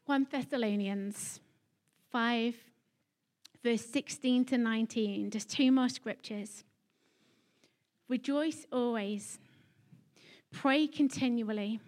1 0.07 0.27
Thessalonians 0.31 1.41
5, 2.11 2.55
verse 3.63 3.87
16 3.87 4.45
to 4.47 4.59
19, 4.59 5.31
just 5.31 5.51
two 5.51 5.71
more 5.71 5.89
scriptures. 5.89 6.65
Rejoice 8.09 8.67
always, 8.73 9.39
pray 10.51 10.89
continually, 10.89 11.81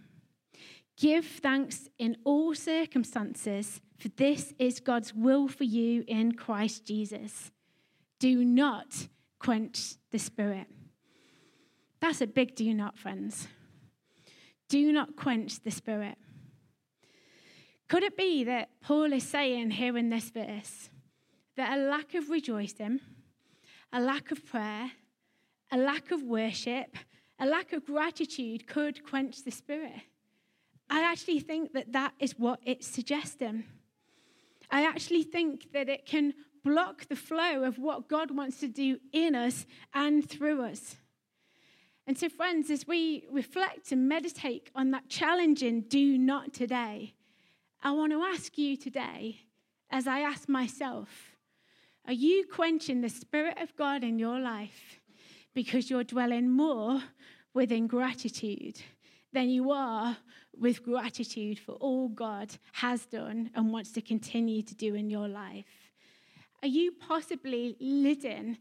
give 0.97 1.27
thanks 1.27 1.89
in 1.99 2.17
all 2.23 2.55
circumstances, 2.55 3.81
for 3.99 4.09
this 4.11 4.55
is 4.59 4.79
God's 4.79 5.13
will 5.13 5.49
for 5.49 5.65
you 5.65 6.05
in 6.07 6.33
Christ 6.33 6.87
Jesus. 6.87 7.51
Do 8.21 8.45
not 8.45 9.09
quench 9.41 9.97
the 10.13 10.21
Spirit. 10.21 10.69
That's 12.03 12.21
a 12.21 12.27
big 12.27 12.57
do 12.57 12.75
not, 12.75 12.99
friends. 12.99 13.47
Do 14.69 14.91
not 14.91 15.15
quench 15.15 15.61
the 15.61 15.71
spirit. 15.71 16.19
Could 17.89 18.03
it 18.03 18.17
be 18.17 18.43
that 18.43 18.71
Paul 18.81 19.13
is 19.13 19.23
saying 19.23 19.71
here 19.71 19.97
in 19.97 20.11
this 20.11 20.29
verse 20.31 20.91
that 21.57 21.79
a 21.79 21.81
lack 21.81 22.15
of 22.15 22.29
rejoicing, 22.29 22.99
a 23.93 24.01
lack 24.01 24.33
of 24.33 24.45
prayer, 24.45 24.91
a 25.71 25.79
lack 25.79 26.11
of 26.11 26.25
worship, 26.25 26.97
a 27.39 27.47
lack 27.47 27.73
of 27.73 27.87
gratitude 27.87 28.67
could 28.67 29.05
quench 29.05 29.45
the 29.45 29.53
spirit? 29.53 30.03
I 30.91 31.05
actually 31.05 31.39
think 31.39 31.73
that 31.75 31.93
that 31.93 32.15
is 32.19 32.37
what 32.37 32.59
it's 32.67 32.89
suggesting. 32.89 33.63
I 34.73 34.89
actually 34.89 35.23
think 35.23 35.73
that 35.73 35.89
it 35.89 36.05
can 36.05 36.35
block 36.65 37.07
the 37.09 37.15
flow 37.15 37.63
of 37.63 37.79
what 37.79 38.09
God 38.09 38.33
wants 38.33 38.59
to 38.59 38.67
do 38.67 38.99
in 39.13 39.37
us 39.37 39.67
and 39.95 40.29
through 40.29 40.65
us. 40.65 40.97
And 42.07 42.19
so, 42.19 42.29
friends, 42.29 42.71
as 42.71 42.87
we 42.87 43.25
reflect 43.31 43.93
and 43.93 44.09
meditate 44.09 44.71
on 44.75 44.91
that 44.91 45.09
challenging 45.09 45.83
do 45.83 46.19
not 46.19 46.53
today, 46.53 47.15
I 47.83 47.93
want 47.93 48.13
to 48.13 48.23
ask 48.23 48.59
you 48.59 48.77
today, 48.77 49.41
as 49.91 50.07
I 50.07 50.21
ask 50.21 50.49
myself, 50.49 51.09
are 52.07 52.13
you 52.13 52.45
quenching 52.53 53.01
the 53.01 53.09
Spirit 53.09 53.59
of 53.61 53.77
God 53.77 54.03
in 54.03 54.19
your 54.19 54.41
life 54.41 55.01
because 55.55 55.91
you're 55.91 56.03
dwelling 56.03 56.51
more 56.51 57.03
with 57.55 57.71
ingratitude 57.71 58.81
than 59.33 59.49
you 59.49 59.71
are 59.71 60.17
with 60.59 60.83
gratitude 60.83 61.59
for 61.59 61.73
all 61.73 62.09
God 62.09 62.55
has 62.73 63.07
done 63.07 63.51
and 63.55 63.73
wants 63.73 63.93
to 63.93 64.01
continue 64.01 64.63
to 64.63 64.75
do 64.75 64.95
in 64.95 65.09
your 65.09 65.29
life? 65.29 65.93
Are 66.63 66.69
you 66.69 66.93
possibly 66.93 67.77
living 67.81 68.59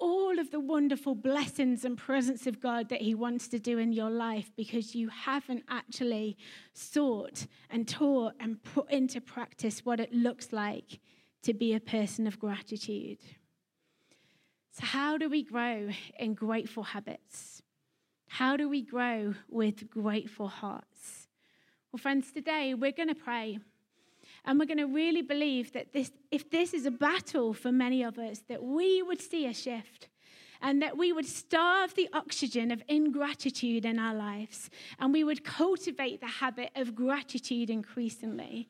all 0.00 0.38
of 0.38 0.50
the 0.50 0.58
wonderful 0.58 1.14
blessings 1.14 1.84
and 1.84 1.96
presence 1.96 2.46
of 2.46 2.60
God 2.60 2.88
that 2.88 3.02
He 3.02 3.14
wants 3.14 3.46
to 3.48 3.58
do 3.58 3.78
in 3.78 3.92
your 3.92 4.10
life 4.10 4.50
because 4.56 4.94
you 4.94 5.08
haven't 5.08 5.64
actually 5.68 6.36
sought 6.72 7.46
and 7.68 7.86
taught 7.86 8.34
and 8.40 8.62
put 8.62 8.90
into 8.90 9.20
practice 9.20 9.84
what 9.84 10.00
it 10.00 10.12
looks 10.12 10.52
like 10.52 10.98
to 11.42 11.54
be 11.54 11.74
a 11.74 11.80
person 11.80 12.26
of 12.26 12.38
gratitude. 12.38 13.18
So, 14.72 14.86
how 14.86 15.18
do 15.18 15.28
we 15.28 15.42
grow 15.42 15.90
in 16.18 16.34
grateful 16.34 16.82
habits? 16.82 17.62
How 18.28 18.56
do 18.56 18.68
we 18.68 18.82
grow 18.82 19.34
with 19.48 19.90
grateful 19.90 20.48
hearts? 20.48 21.28
Well, 21.92 21.98
friends, 21.98 22.32
today 22.32 22.74
we're 22.74 22.92
going 22.92 23.08
to 23.08 23.14
pray. 23.14 23.58
And 24.44 24.58
we're 24.58 24.66
going 24.66 24.78
to 24.78 24.84
really 24.84 25.22
believe 25.22 25.72
that 25.72 25.92
this, 25.92 26.10
if 26.30 26.50
this 26.50 26.72
is 26.72 26.86
a 26.86 26.90
battle 26.90 27.52
for 27.52 27.70
many 27.70 28.02
of 28.02 28.18
us, 28.18 28.42
that 28.48 28.62
we 28.62 29.02
would 29.02 29.20
see 29.20 29.46
a 29.46 29.54
shift 29.54 30.08
and 30.62 30.82
that 30.82 30.96
we 30.96 31.12
would 31.12 31.26
starve 31.26 31.94
the 31.94 32.08
oxygen 32.12 32.70
of 32.70 32.82
ingratitude 32.88 33.84
in 33.84 33.98
our 33.98 34.14
lives 34.14 34.70
and 34.98 35.12
we 35.12 35.24
would 35.24 35.44
cultivate 35.44 36.20
the 36.20 36.26
habit 36.26 36.70
of 36.76 36.94
gratitude 36.94 37.70
increasingly. 37.70 38.68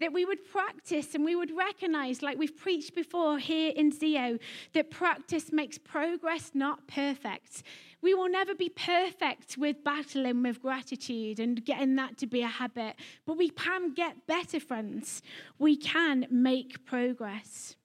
That 0.00 0.14
we 0.14 0.24
would 0.24 0.50
practice 0.50 1.14
and 1.14 1.26
we 1.26 1.36
would 1.36 1.54
recognize, 1.54 2.22
like 2.22 2.38
we've 2.38 2.56
preached 2.56 2.94
before 2.94 3.38
here 3.38 3.70
in 3.76 3.92
Zeo, 3.92 4.40
that 4.72 4.90
practice 4.90 5.52
makes 5.52 5.76
progress 5.76 6.52
not 6.54 6.86
perfect. 6.86 7.62
We 8.02 8.14
will 8.14 8.30
never 8.30 8.54
be 8.54 8.70
perfect 8.70 9.58
with 9.58 9.84
battling 9.84 10.42
with 10.42 10.62
gratitude 10.62 11.38
and 11.38 11.64
getting 11.64 11.96
that 11.96 12.16
to 12.18 12.26
be 12.26 12.40
a 12.42 12.48
habit, 12.48 12.96
but 13.26 13.36
we 13.36 13.50
can 13.50 13.92
get 13.92 14.26
better, 14.26 14.58
friends. 14.58 15.22
We 15.58 15.76
can 15.76 16.26
make 16.30 16.86
progress. 16.86 17.76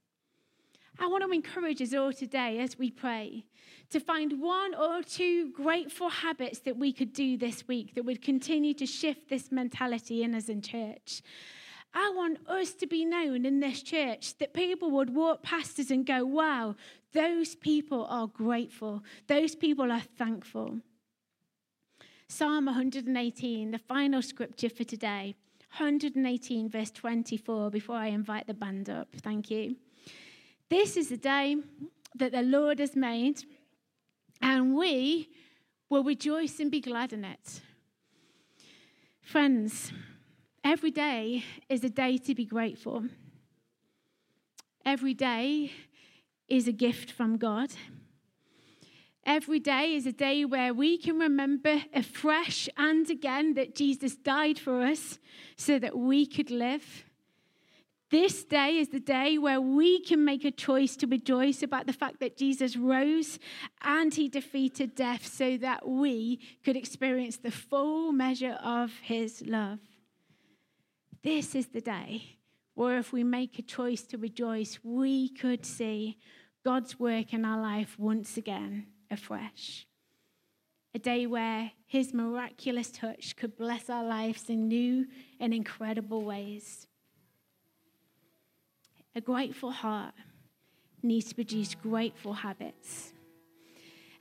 I 0.97 1.07
want 1.07 1.23
to 1.25 1.31
encourage 1.31 1.81
us 1.81 1.93
all 1.93 2.13
today 2.13 2.59
as 2.59 2.79
we 2.79 2.89
pray 2.89 3.45
to 3.89 3.99
find 3.99 4.41
one 4.41 4.73
or 4.73 5.03
two 5.03 5.51
grateful 5.51 6.09
habits 6.09 6.59
that 6.59 6.77
we 6.77 6.93
could 6.93 7.11
do 7.11 7.37
this 7.37 7.67
week 7.67 7.95
that 7.95 8.05
would 8.05 8.21
continue 8.21 8.73
to 8.75 8.85
shift 8.85 9.29
this 9.29 9.51
mentality 9.51 10.23
in 10.23 10.33
us 10.33 10.47
in 10.47 10.61
church. 10.61 11.21
I 11.97 12.11
want 12.13 12.39
us 12.47 12.73
to 12.73 12.87
be 12.87 13.05
known 13.05 13.45
in 13.45 13.61
this 13.61 13.81
church 13.81 14.37
that 14.39 14.53
people 14.53 14.91
would 14.91 15.15
walk 15.15 15.41
past 15.41 15.79
us 15.79 15.89
and 15.89 16.05
go, 16.05 16.25
wow, 16.25 16.75
those 17.13 17.55
people 17.55 18.05
are 18.09 18.27
grateful. 18.27 19.01
Those 19.27 19.55
people 19.55 19.93
are 19.93 20.01
thankful. 20.01 20.81
Psalm 22.27 22.65
118, 22.65 23.71
the 23.71 23.77
final 23.77 24.21
scripture 24.21 24.69
for 24.69 24.83
today, 24.83 25.35
118, 25.77 26.67
verse 26.69 26.91
24, 26.91 27.69
before 27.69 27.95
I 27.95 28.07
invite 28.07 28.47
the 28.47 28.53
band 28.53 28.89
up. 28.89 29.07
Thank 29.15 29.49
you. 29.49 29.77
This 30.69 30.97
is 30.97 31.09
the 31.09 31.17
day 31.17 31.55
that 32.15 32.33
the 32.33 32.41
Lord 32.41 32.79
has 32.79 32.95
made, 32.95 33.43
and 34.41 34.75
we 34.75 35.29
will 35.89 36.03
rejoice 36.03 36.59
and 36.59 36.69
be 36.69 36.81
glad 36.81 37.13
in 37.13 37.23
it. 37.23 37.61
Friends, 39.21 39.93
every 40.65 40.89
day 40.89 41.43
is 41.69 41.83
a 41.83 41.89
day 41.89 42.17
to 42.17 42.33
be 42.33 42.43
grateful. 42.43 43.03
Every 44.83 45.13
day 45.13 45.71
is 46.47 46.67
a 46.67 46.71
gift 46.71 47.11
from 47.11 47.37
God. 47.37 47.69
Every 49.25 49.59
day 49.59 49.93
is 49.93 50.07
a 50.07 50.11
day 50.11 50.43
where 50.43 50.73
we 50.73 50.97
can 50.97 51.19
remember 51.19 51.83
afresh 51.93 52.67
and 52.77 53.09
again 53.09 53.53
that 53.53 53.75
Jesus 53.75 54.15
died 54.15 54.57
for 54.57 54.81
us 54.81 55.19
so 55.55 55.77
that 55.79 55.97
we 55.97 56.25
could 56.25 56.49
live. 56.49 57.05
This 58.09 58.43
day 58.43 58.77
is 58.77 58.89
the 58.89 58.99
day 58.99 59.37
where 59.37 59.61
we 59.61 59.99
can 60.01 60.23
make 60.25 60.45
a 60.45 60.51
choice 60.51 60.95
to 60.97 61.07
rejoice 61.07 61.61
about 61.63 61.85
the 61.85 61.93
fact 61.93 62.19
that 62.19 62.37
Jesus 62.37 62.75
rose 62.75 63.39
and 63.81 64.13
he 64.13 64.29
defeated 64.29 64.95
death 64.95 65.27
so 65.27 65.57
that 65.57 65.87
we 65.87 66.39
could 66.63 66.75
experience 66.75 67.37
the 67.37 67.51
full 67.51 68.11
measure 68.11 68.57
of 68.63 68.91
his 69.03 69.43
love. 69.45 69.79
This 71.25 71.55
is 71.55 71.65
the 71.69 71.81
day 71.81 72.37
where, 72.75 72.99
if 72.99 73.11
we 73.11 73.23
make 73.23 73.57
a 73.57 73.63
choice 73.63 74.03
to 74.03 74.17
rejoice, 74.19 74.77
we 74.83 75.27
could 75.27 75.65
see 75.65 76.19
God's 76.63 76.99
work 76.99 77.33
in 77.33 77.43
our 77.43 77.59
life 77.59 77.97
once 77.97 78.37
again 78.37 78.85
afresh. 79.09 79.87
A 80.93 80.99
day 80.99 81.25
where 81.25 81.71
his 81.87 82.13
miraculous 82.13 82.91
touch 82.91 83.35
could 83.35 83.57
bless 83.57 83.89
our 83.89 84.03
lives 84.03 84.51
in 84.51 84.67
new 84.67 85.07
and 85.39 85.51
incredible 85.51 86.21
ways. 86.21 86.85
A 89.15 89.19
grateful 89.19 89.71
heart 89.71 90.13
needs 91.01 91.29
to 91.29 91.33
produce 91.33 91.73
grateful 91.73 92.33
habits. 92.33 93.13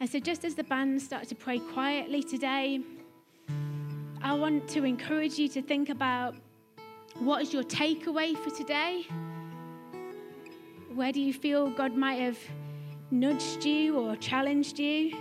And 0.01 0.09
so, 0.09 0.19
just 0.21 0.43
as 0.43 0.55
the 0.55 0.65
band 0.65 1.03
starts 1.03 1.29
to 1.29 1.35
pray 1.35 1.59
quietly 1.59 2.23
today, 2.23 2.81
I 4.23 4.33
want 4.33 4.67
to 4.69 4.85
encourage 4.85 5.39
you 5.39 5.49
to 5.49 5.61
think 5.61 5.91
about 5.91 6.35
what 7.19 7.43
is 7.43 7.53
your 7.53 7.63
takeaway 7.63 8.37
for 8.37 8.51
today? 8.51 9.07
Where 10.95 11.13
do 11.13 11.21
you 11.21 11.33
feel 11.33 11.71
God 11.71 11.97
might 11.97 12.21
have 12.21 12.39
nudged 13.11 13.65
you 13.65 13.99
or 13.99 14.17
challenged 14.17 14.79
you? 14.79 15.17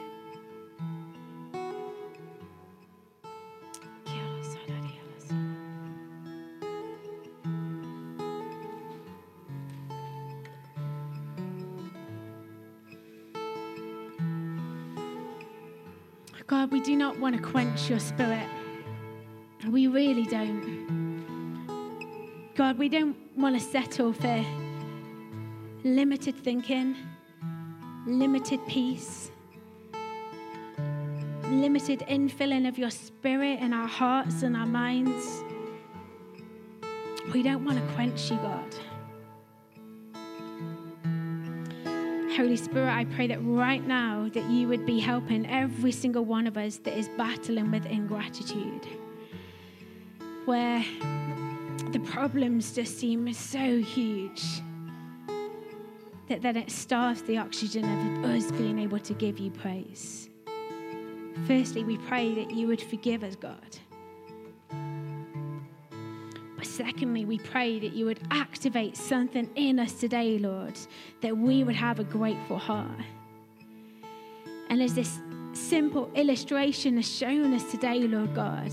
God, 16.46 16.72
we 16.72 16.82
do 16.82 16.96
not 16.96 17.18
want 17.20 17.36
to 17.36 17.42
quench 17.42 17.90
your 17.90 18.00
spirit. 18.00 18.48
We 19.68 19.88
really 19.88 20.26
don't. 20.26 20.73
God, 22.74 22.80
we 22.80 22.90
don't 22.90 23.16
want 23.38 23.56
to 23.56 23.62
settle 23.62 24.14
for 24.14 24.44
limited 25.84 26.36
thinking, 26.44 26.96
limited 28.08 28.66
peace, 28.68 29.30
limited 31.44 32.00
infilling 32.10 32.68
of 32.68 32.80
your 32.80 32.90
spirit 32.90 33.60
in 33.60 33.74
our 33.74 33.88
hearts 33.88 34.42
and 34.42 34.58
our 34.58 34.66
minds. 34.66 35.44
We 37.32 37.44
don't 37.44 37.64
want 37.64 37.78
to 37.78 37.94
quench 37.94 38.32
you, 38.32 38.38
God. 38.38 38.76
Holy 42.36 42.58
Spirit, 42.58 42.92
I 42.92 43.06
pray 43.06 43.28
that 43.28 43.38
right 43.44 43.86
now 43.86 44.32
that 44.34 44.50
you 44.50 44.68
would 44.68 44.84
be 44.84 45.00
helping 45.00 45.46
every 45.46 45.92
single 45.92 46.26
one 46.26 46.48
of 46.48 46.58
us 46.58 46.78
that 46.78 46.98
is 46.98 47.08
battling 47.18 47.70
with 47.70 47.86
ingratitude. 47.86 48.88
Where 50.46 50.84
the 51.94 52.00
problems 52.00 52.74
just 52.74 52.98
seem 52.98 53.32
so 53.32 53.78
huge 53.78 54.44
that 56.28 56.42
then 56.42 56.58
it 56.58 56.72
starves 56.72 57.22
the 57.22 57.38
oxygen 57.38 57.84
of 57.84 58.32
us 58.32 58.52
being 58.54 58.80
able 58.80 58.98
to 58.98 59.14
give 59.14 59.38
you 59.38 59.52
praise. 59.52 60.28
Firstly, 61.46 61.84
we 61.84 61.98
pray 62.00 62.34
that 62.34 62.52
you 62.52 62.66
would 62.66 62.82
forgive 62.82 63.24
us, 63.24 63.36
God. 63.36 63.78
But 66.58 66.66
secondly, 66.66 67.26
we 67.26 67.38
pray 67.38 67.78
that 67.78 67.94
you 67.94 68.06
would 68.06 68.22
activate 68.32 68.98
something 68.98 69.48
in 69.56 69.80
us 69.80 69.94
today, 69.94 70.40
Lord, 70.40 70.80
that 71.22 71.38
we 71.38 71.64
would 71.64 71.76
have 71.76 72.00
a 72.00 72.04
grateful 72.04 72.58
heart. 72.58 73.02
And 74.70 74.82
as 74.82 74.96
this 74.96 75.20
simple 75.54 76.10
illustration 76.16 76.96
has 76.96 77.08
shown 77.08 77.54
us 77.54 77.70
today, 77.70 78.00
Lord 78.00 78.34
God, 78.34 78.72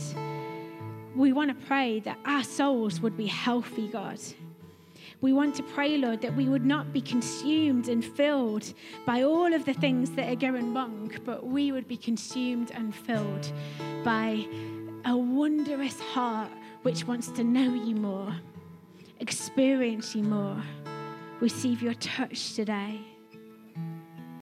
we 1.16 1.33
want 1.33 1.51
to 1.51 1.66
pray 1.66 2.01
that 2.01 2.18
our 2.25 2.44
souls 2.44 3.01
would 3.01 3.16
be 3.16 3.27
healthy, 3.27 3.88
God. 3.88 4.18
We 5.20 5.33
want 5.33 5.55
to 5.57 5.62
pray, 5.62 5.99
Lord, 5.99 6.23
that 6.23 6.35
we 6.35 6.49
would 6.49 6.64
not 6.64 6.92
be 6.92 7.03
consumed 7.03 7.88
and 7.88 8.03
filled 8.03 8.73
by 9.05 9.23
all 9.23 9.53
of 9.53 9.66
the 9.66 9.75
things 9.75 10.11
that 10.12 10.31
are 10.31 10.37
going 10.37 10.73
wrong, 10.73 11.12
but 11.25 11.44
we 11.44 11.73
would 11.73 11.87
be 11.87 11.96
consumed 11.96 12.70
and 12.70 12.94
filled 12.94 13.53
by 14.03 14.46
a 15.05 15.16
wondrous 15.16 16.01
heart 16.01 16.51
which 16.83 17.07
wants 17.07 17.29
to 17.33 17.44
know 17.44 17.75
you 17.75 17.94
more, 17.96 18.35
experience 19.18 20.14
you 20.14 20.23
more. 20.23 20.62
Receive 21.40 21.83
your 21.83 21.94
touch 21.94 22.55
today. 22.55 23.10